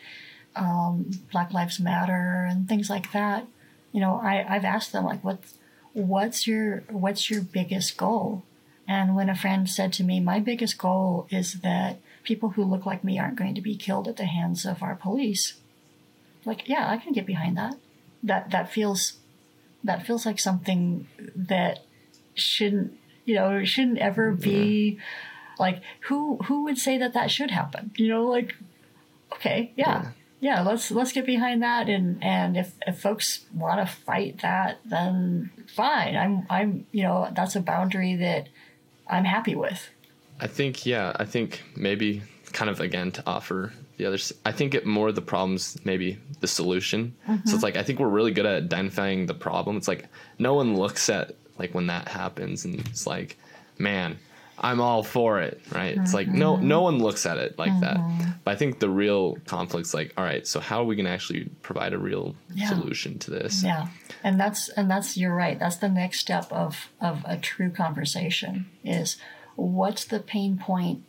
um, 0.54 1.10
Black 1.32 1.52
Lives 1.52 1.80
Matter 1.80 2.46
and 2.50 2.68
things 2.68 2.90
like 2.90 3.12
that, 3.12 3.46
you 3.92 4.00
know, 4.00 4.20
I, 4.22 4.44
I've 4.46 4.64
asked 4.64 4.92
them 4.92 5.04
like, 5.04 5.24
what's 5.24 5.54
what's 5.92 6.46
your 6.46 6.84
what's 6.90 7.30
your 7.30 7.40
biggest 7.40 7.96
goal? 7.96 8.42
And 8.86 9.14
when 9.14 9.30
a 9.30 9.34
friend 9.34 9.70
said 9.70 9.92
to 9.94 10.04
me, 10.04 10.20
my 10.20 10.40
biggest 10.40 10.76
goal 10.76 11.26
is 11.30 11.60
that 11.60 11.98
people 12.22 12.50
who 12.50 12.64
look 12.64 12.86
like 12.86 13.04
me 13.04 13.18
aren't 13.18 13.36
going 13.36 13.54
to 13.54 13.60
be 13.60 13.76
killed 13.76 14.08
at 14.08 14.16
the 14.16 14.24
hands 14.24 14.64
of 14.64 14.82
our 14.82 14.94
police. 14.94 15.54
Like, 16.44 16.68
yeah, 16.68 16.88
I 16.88 16.96
can 16.96 17.12
get 17.12 17.26
behind 17.26 17.56
that. 17.56 17.76
That 18.22 18.50
that 18.50 18.70
feels 18.70 19.14
that 19.82 20.06
feels 20.06 20.26
like 20.26 20.38
something 20.38 21.06
that 21.34 21.80
shouldn't 22.34 22.92
you 23.24 23.34
know 23.34 23.64
shouldn't 23.64 23.98
ever 23.98 24.32
be 24.32 24.98
like 25.58 25.82
who 26.00 26.36
who 26.44 26.64
would 26.64 26.76
say 26.76 26.98
that 26.98 27.14
that 27.14 27.30
should 27.30 27.50
happen? 27.50 27.90
You 27.96 28.08
know 28.08 28.26
like 28.26 28.54
okay 29.32 29.72
yeah. 29.76 30.12
Yeah, 30.40 30.56
yeah 30.56 30.62
let's 30.62 30.90
let's 30.90 31.12
get 31.12 31.24
behind 31.24 31.62
that. 31.62 31.88
And 31.88 32.22
and 32.22 32.58
if 32.58 32.74
if 32.86 33.00
folks 33.00 33.46
want 33.54 33.80
to 33.80 33.94
fight 33.94 34.40
that 34.42 34.80
then 34.84 35.50
fine. 35.74 36.16
I'm 36.16 36.46
i'm 36.50 36.86
you 36.92 37.04
know 37.04 37.30
that's 37.34 37.56
a 37.56 37.60
boundary 37.60 38.16
that 38.16 38.48
i'm 39.08 39.24
happy 39.24 39.54
with 39.54 39.88
I 40.40 40.46
think 40.46 40.86
yeah, 40.86 41.12
I 41.16 41.24
think 41.24 41.62
maybe 41.76 42.22
kind 42.52 42.70
of 42.70 42.80
again 42.80 43.12
to 43.12 43.22
offer 43.26 43.72
the 43.96 44.06
others. 44.06 44.32
I 44.44 44.52
think 44.52 44.74
it 44.74 44.86
more 44.86 45.12
the 45.12 45.22
problems 45.22 45.78
maybe 45.84 46.18
the 46.40 46.48
solution. 46.48 47.14
Mm-hmm. 47.28 47.46
So 47.48 47.54
it's 47.54 47.62
like 47.62 47.76
I 47.76 47.82
think 47.82 47.98
we're 47.98 48.08
really 48.08 48.32
good 48.32 48.46
at 48.46 48.62
identifying 48.62 49.26
the 49.26 49.34
problem. 49.34 49.76
It's 49.76 49.88
like 49.88 50.06
no 50.38 50.54
one 50.54 50.76
looks 50.76 51.08
at 51.08 51.34
like 51.58 51.74
when 51.74 51.88
that 51.88 52.08
happens 52.08 52.64
and 52.64 52.80
it's 52.80 53.06
like, 53.06 53.36
man, 53.78 54.18
I'm 54.58 54.80
all 54.80 55.02
for 55.02 55.40
it, 55.40 55.60
right? 55.72 55.94
Mm-hmm. 55.94 56.02
It's 56.02 56.14
like 56.14 56.28
no 56.28 56.56
no 56.56 56.76
mm-hmm. 56.76 56.84
one 56.84 56.98
looks 56.98 57.26
at 57.26 57.38
it 57.38 57.58
like 57.58 57.72
mm-hmm. 57.72 57.80
that. 57.80 58.36
But 58.44 58.52
I 58.52 58.56
think 58.56 58.78
the 58.78 58.90
real 58.90 59.36
conflict's 59.46 59.94
like, 59.94 60.14
all 60.16 60.24
right, 60.24 60.46
so 60.46 60.60
how 60.60 60.80
are 60.80 60.84
we 60.84 60.96
gonna 60.96 61.10
actually 61.10 61.50
provide 61.62 61.92
a 61.92 61.98
real 61.98 62.34
yeah. 62.54 62.68
solution 62.68 63.18
to 63.20 63.30
this? 63.30 63.62
Yeah. 63.62 63.88
And 64.22 64.38
that's 64.38 64.68
and 64.70 64.90
that's 64.90 65.16
you're 65.16 65.34
right. 65.34 65.58
That's 65.58 65.76
the 65.76 65.88
next 65.88 66.20
step 66.20 66.50
of 66.50 66.90
of 67.00 67.22
a 67.26 67.36
true 67.36 67.70
conversation 67.70 68.70
is 68.84 69.16
what's 69.60 70.04
the 70.04 70.20
pain 70.20 70.58
point 70.58 71.02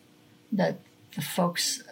that 0.52 0.80
the 1.16 1.22
folks 1.22 1.84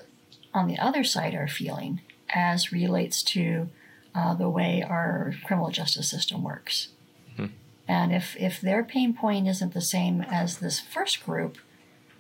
on 0.54 0.68
the 0.68 0.78
other 0.78 1.04
side 1.04 1.34
are 1.34 1.48
feeling 1.48 2.02
as 2.30 2.72
relates 2.72 3.24
to 3.24 3.70
uh, 4.14 4.34
the 4.34 4.50
way 4.50 4.84
our 4.88 5.34
criminal 5.46 5.70
justice 5.70 6.10
system 6.10 6.44
works. 6.44 6.90
Mm-hmm. 7.34 7.54
And 7.88 8.14
if, 8.14 8.36
if 8.38 8.60
their 8.60 8.84
pain 8.84 9.14
point 9.14 9.48
isn't 9.48 9.74
the 9.74 9.82
same 9.82 10.22
as 10.22 10.58
this 10.58 10.80
first 10.80 11.26
group, 11.26 11.58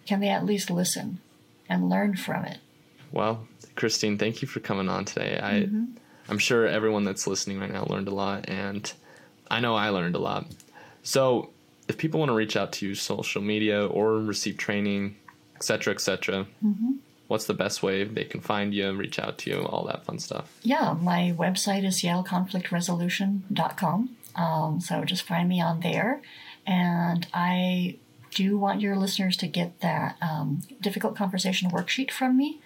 can 0.05 0.19
they 0.19 0.29
at 0.29 0.45
least 0.45 0.69
listen 0.69 1.19
and 1.67 1.89
learn 1.89 2.15
from 2.15 2.45
it? 2.45 2.59
Well, 3.11 3.47
Kristine, 3.75 4.17
thank 4.17 4.41
you 4.41 4.47
for 4.47 4.59
coming 4.59 4.89
on 4.89 5.05
today. 5.05 5.39
I, 5.41 5.51
mm-hmm. 5.61 5.85
I'm 6.29 6.37
sure 6.37 6.67
everyone 6.67 7.03
that's 7.03 7.27
listening 7.27 7.59
right 7.59 7.71
now 7.71 7.85
learned 7.85 8.07
a 8.07 8.13
lot, 8.13 8.47
and 8.47 8.91
I 9.49 9.59
know 9.59 9.75
I 9.75 9.89
learned 9.89 10.15
a 10.15 10.19
lot. 10.19 10.47
So, 11.01 11.49
if 11.89 11.97
people 11.97 12.21
want 12.21 12.29
to 12.29 12.35
reach 12.35 12.55
out 12.55 12.71
to 12.73 12.87
you, 12.87 12.93
social 12.95 13.41
media 13.41 13.85
or 13.85 14.19
receive 14.19 14.57
training, 14.57 15.17
etc., 15.55 15.93
etc., 15.93 16.47
mm-hmm. 16.63 16.91
what's 17.27 17.45
the 17.45 17.53
best 17.53 17.83
way 17.83 18.05
they 18.05 18.23
can 18.23 18.39
find 18.39 18.73
you, 18.73 18.93
reach 18.93 19.19
out 19.19 19.37
to 19.39 19.49
you, 19.49 19.63
all 19.63 19.85
that 19.87 20.05
fun 20.05 20.19
stuff? 20.19 20.57
Yeah, 20.61 20.95
my 21.01 21.35
website 21.37 21.83
is 21.83 22.01
seattleconflictresolution.com. 22.01 24.15
Um, 24.35 24.79
so 24.79 25.03
just 25.03 25.23
find 25.23 25.49
me 25.49 25.59
on 25.59 25.81
there. 25.81 26.21
And 26.65 27.27
I 27.33 27.97
do 28.31 28.57
want 28.57 28.79
your 28.81 28.95
listeners 28.95 29.35
to 29.37 29.47
get 29.47 29.79
that 29.81 30.17
um, 30.21 30.61
difficult 30.79 31.15
conversation 31.15 31.71
worksheet 31.71 32.11
from 32.11 32.37
me. 32.37 32.61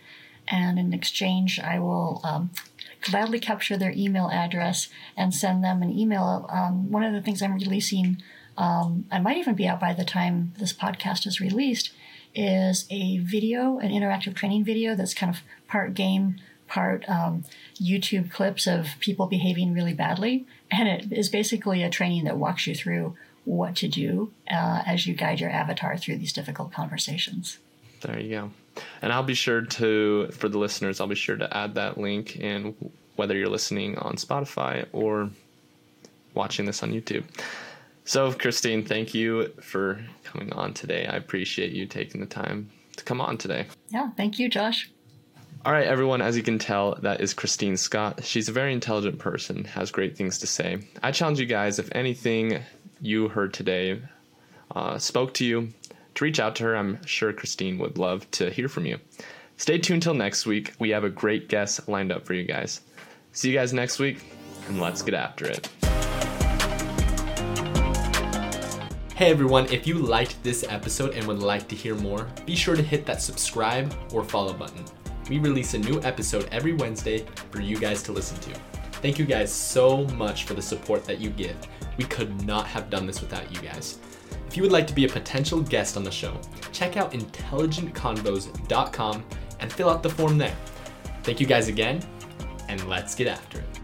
And 0.49 0.77
in 0.77 0.93
exchange, 0.93 1.57
I 1.59 1.79
will 1.79 2.19
um, 2.25 2.49
gladly 3.01 3.39
capture 3.39 3.77
their 3.77 3.93
email 3.95 4.29
address 4.29 4.89
and 5.15 5.33
send 5.33 5.63
them 5.63 5.81
an 5.81 5.97
email. 5.97 6.45
Um, 6.49 6.91
one 6.91 7.03
of 7.03 7.13
the 7.13 7.21
things 7.21 7.41
I'm 7.41 7.55
releasing, 7.55 8.21
um, 8.57 9.05
I 9.11 9.19
might 9.19 9.37
even 9.37 9.55
be 9.55 9.67
out 9.67 9.79
by 9.79 9.93
the 9.93 10.05
time 10.05 10.53
this 10.57 10.73
podcast 10.73 11.25
is 11.25 11.39
released, 11.39 11.91
is 12.35 12.85
a 12.89 13.17
video, 13.19 13.79
an 13.79 13.91
interactive 13.91 14.35
training 14.35 14.63
video 14.63 14.95
that's 14.95 15.13
kind 15.13 15.33
of 15.33 15.41
part 15.67 15.93
game, 15.93 16.37
part 16.67 17.07
um, 17.07 17.43
YouTube 17.75 18.31
clips 18.31 18.67
of 18.67 18.87
people 18.99 19.27
behaving 19.27 19.73
really 19.73 19.93
badly. 19.93 20.45
And 20.71 20.87
it 20.87 21.11
is 21.11 21.29
basically 21.29 21.83
a 21.83 21.89
training 21.89 22.25
that 22.25 22.37
walks 22.37 22.67
you 22.67 22.75
through 22.75 23.15
what 23.45 23.75
to 23.77 23.87
do 23.87 24.31
uh, 24.49 24.83
as 24.85 25.05
you 25.05 25.13
guide 25.13 25.39
your 25.39 25.49
avatar 25.49 25.97
through 25.97 26.17
these 26.17 26.33
difficult 26.33 26.71
conversations. 26.71 27.59
There 28.01 28.19
you 28.19 28.29
go. 28.29 28.51
And 29.01 29.13
I'll 29.13 29.23
be 29.23 29.33
sure 29.33 29.61
to, 29.61 30.27
for 30.31 30.49
the 30.49 30.57
listeners, 30.57 30.99
I'll 30.99 31.07
be 31.07 31.15
sure 31.15 31.35
to 31.35 31.55
add 31.55 31.75
that 31.75 31.97
link 31.97 32.37
in 32.37 32.75
whether 33.15 33.35
you're 33.35 33.49
listening 33.49 33.97
on 33.97 34.15
Spotify 34.15 34.87
or 34.91 35.29
watching 36.33 36.65
this 36.65 36.81
on 36.81 36.91
YouTube. 36.91 37.23
So, 38.05 38.31
Kristine, 38.33 38.85
thank 38.85 39.13
you 39.13 39.47
for 39.61 40.03
coming 40.23 40.51
on 40.53 40.73
today. 40.73 41.05
I 41.05 41.15
appreciate 41.15 41.71
you 41.71 41.85
taking 41.85 42.19
the 42.19 42.27
time 42.27 42.69
to 42.97 43.03
come 43.03 43.21
on 43.21 43.37
today. 43.37 43.67
Yeah, 43.89 44.09
thank 44.17 44.39
you, 44.39 44.49
Josh. 44.49 44.89
All 45.65 45.71
right, 45.71 45.87
everyone, 45.87 46.21
as 46.21 46.35
you 46.35 46.43
can 46.43 46.59
tell, 46.59 46.95
that 46.95 47.21
is 47.21 47.33
Kristine 47.33 47.77
Scott. 47.77 48.25
She's 48.25 48.49
a 48.49 48.51
very 48.51 48.73
intelligent 48.73 49.17
person, 49.19 49.63
has 49.63 49.91
great 49.91 50.17
things 50.17 50.39
to 50.39 50.47
say. 50.47 50.79
I 51.01 51.11
challenge 51.11 51.39
you 51.39 51.45
guys, 51.45 51.79
if 51.79 51.89
anything 51.93 52.61
you 52.99 53.29
heard 53.29 53.53
today 53.53 54.01
uh, 54.75 54.97
spoke 54.97 55.33
to 55.35 55.45
you, 55.45 55.69
to 56.15 56.23
reach 56.23 56.39
out 56.39 56.57
to 56.57 56.63
her. 56.63 56.75
I'm 56.75 57.03
sure 57.05 57.31
Kristine 57.31 57.79
would 57.79 57.97
love 57.97 58.29
to 58.31 58.49
hear 58.49 58.67
from 58.67 58.85
you. 58.85 58.99
Stay 59.55 59.77
tuned 59.77 60.03
till 60.03 60.13
next 60.13 60.45
week. 60.45 60.73
We 60.79 60.89
have 60.89 61.05
a 61.05 61.09
great 61.09 61.47
guest 61.47 61.87
lined 61.87 62.11
up 62.11 62.25
for 62.25 62.33
you 62.33 62.43
guys. 62.43 62.81
See 63.31 63.49
you 63.49 63.57
guys 63.57 63.71
next 63.71 63.99
week, 63.99 64.23
and 64.67 64.81
let's 64.81 65.01
get 65.01 65.13
after 65.13 65.45
it. 65.45 65.69
Hey 69.23 69.31
everyone, 69.31 69.67
if 69.67 69.87
you 69.87 69.99
liked 69.99 70.43
this 70.43 70.65
episode 70.67 71.13
and 71.13 71.25
would 71.27 71.39
like 71.39 71.69
to 71.69 71.77
hear 71.77 71.95
more, 71.95 72.27
be 72.45 72.57
sure 72.57 72.75
to 72.75 72.81
hit 72.81 73.05
that 73.05 73.21
subscribe 73.21 73.95
or 74.11 74.21
follow 74.21 74.51
button. 74.51 74.83
We 75.29 75.39
release 75.39 75.75
a 75.75 75.77
new 75.77 76.01
episode 76.01 76.49
every 76.51 76.73
Wednesday 76.73 77.25
for 77.49 77.61
you 77.61 77.77
guys 77.77 78.03
to 78.03 78.11
listen 78.11 78.37
to. 78.39 78.49
Thank 79.01 79.17
you 79.17 79.23
guys 79.23 79.49
so 79.49 80.03
much 80.07 80.43
for 80.43 80.55
the 80.55 80.61
support 80.61 81.05
that 81.05 81.21
you 81.21 81.29
give. 81.29 81.55
We 81.95 82.03
could 82.03 82.45
not 82.45 82.67
have 82.67 82.89
done 82.89 83.07
this 83.07 83.21
without 83.21 83.49
you 83.49 83.61
guys. 83.61 83.97
If 84.45 84.57
you 84.57 84.63
would 84.63 84.73
like 84.73 84.87
to 84.87 84.93
be 84.93 85.05
a 85.05 85.09
potential 85.09 85.61
guest 85.61 85.95
on 85.95 86.03
the 86.03 86.11
show, 86.11 86.37
check 86.73 86.97
out 86.97 87.13
intelligentconvos.com 87.13 89.25
and 89.61 89.71
fill 89.71 89.89
out 89.89 90.03
the 90.03 90.09
form 90.09 90.37
there. 90.37 90.57
Thank 91.23 91.39
you 91.39 91.47
guys 91.47 91.69
again, 91.69 92.05
and 92.67 92.85
let's 92.89 93.15
get 93.15 93.27
after 93.27 93.59
it. 93.59 93.82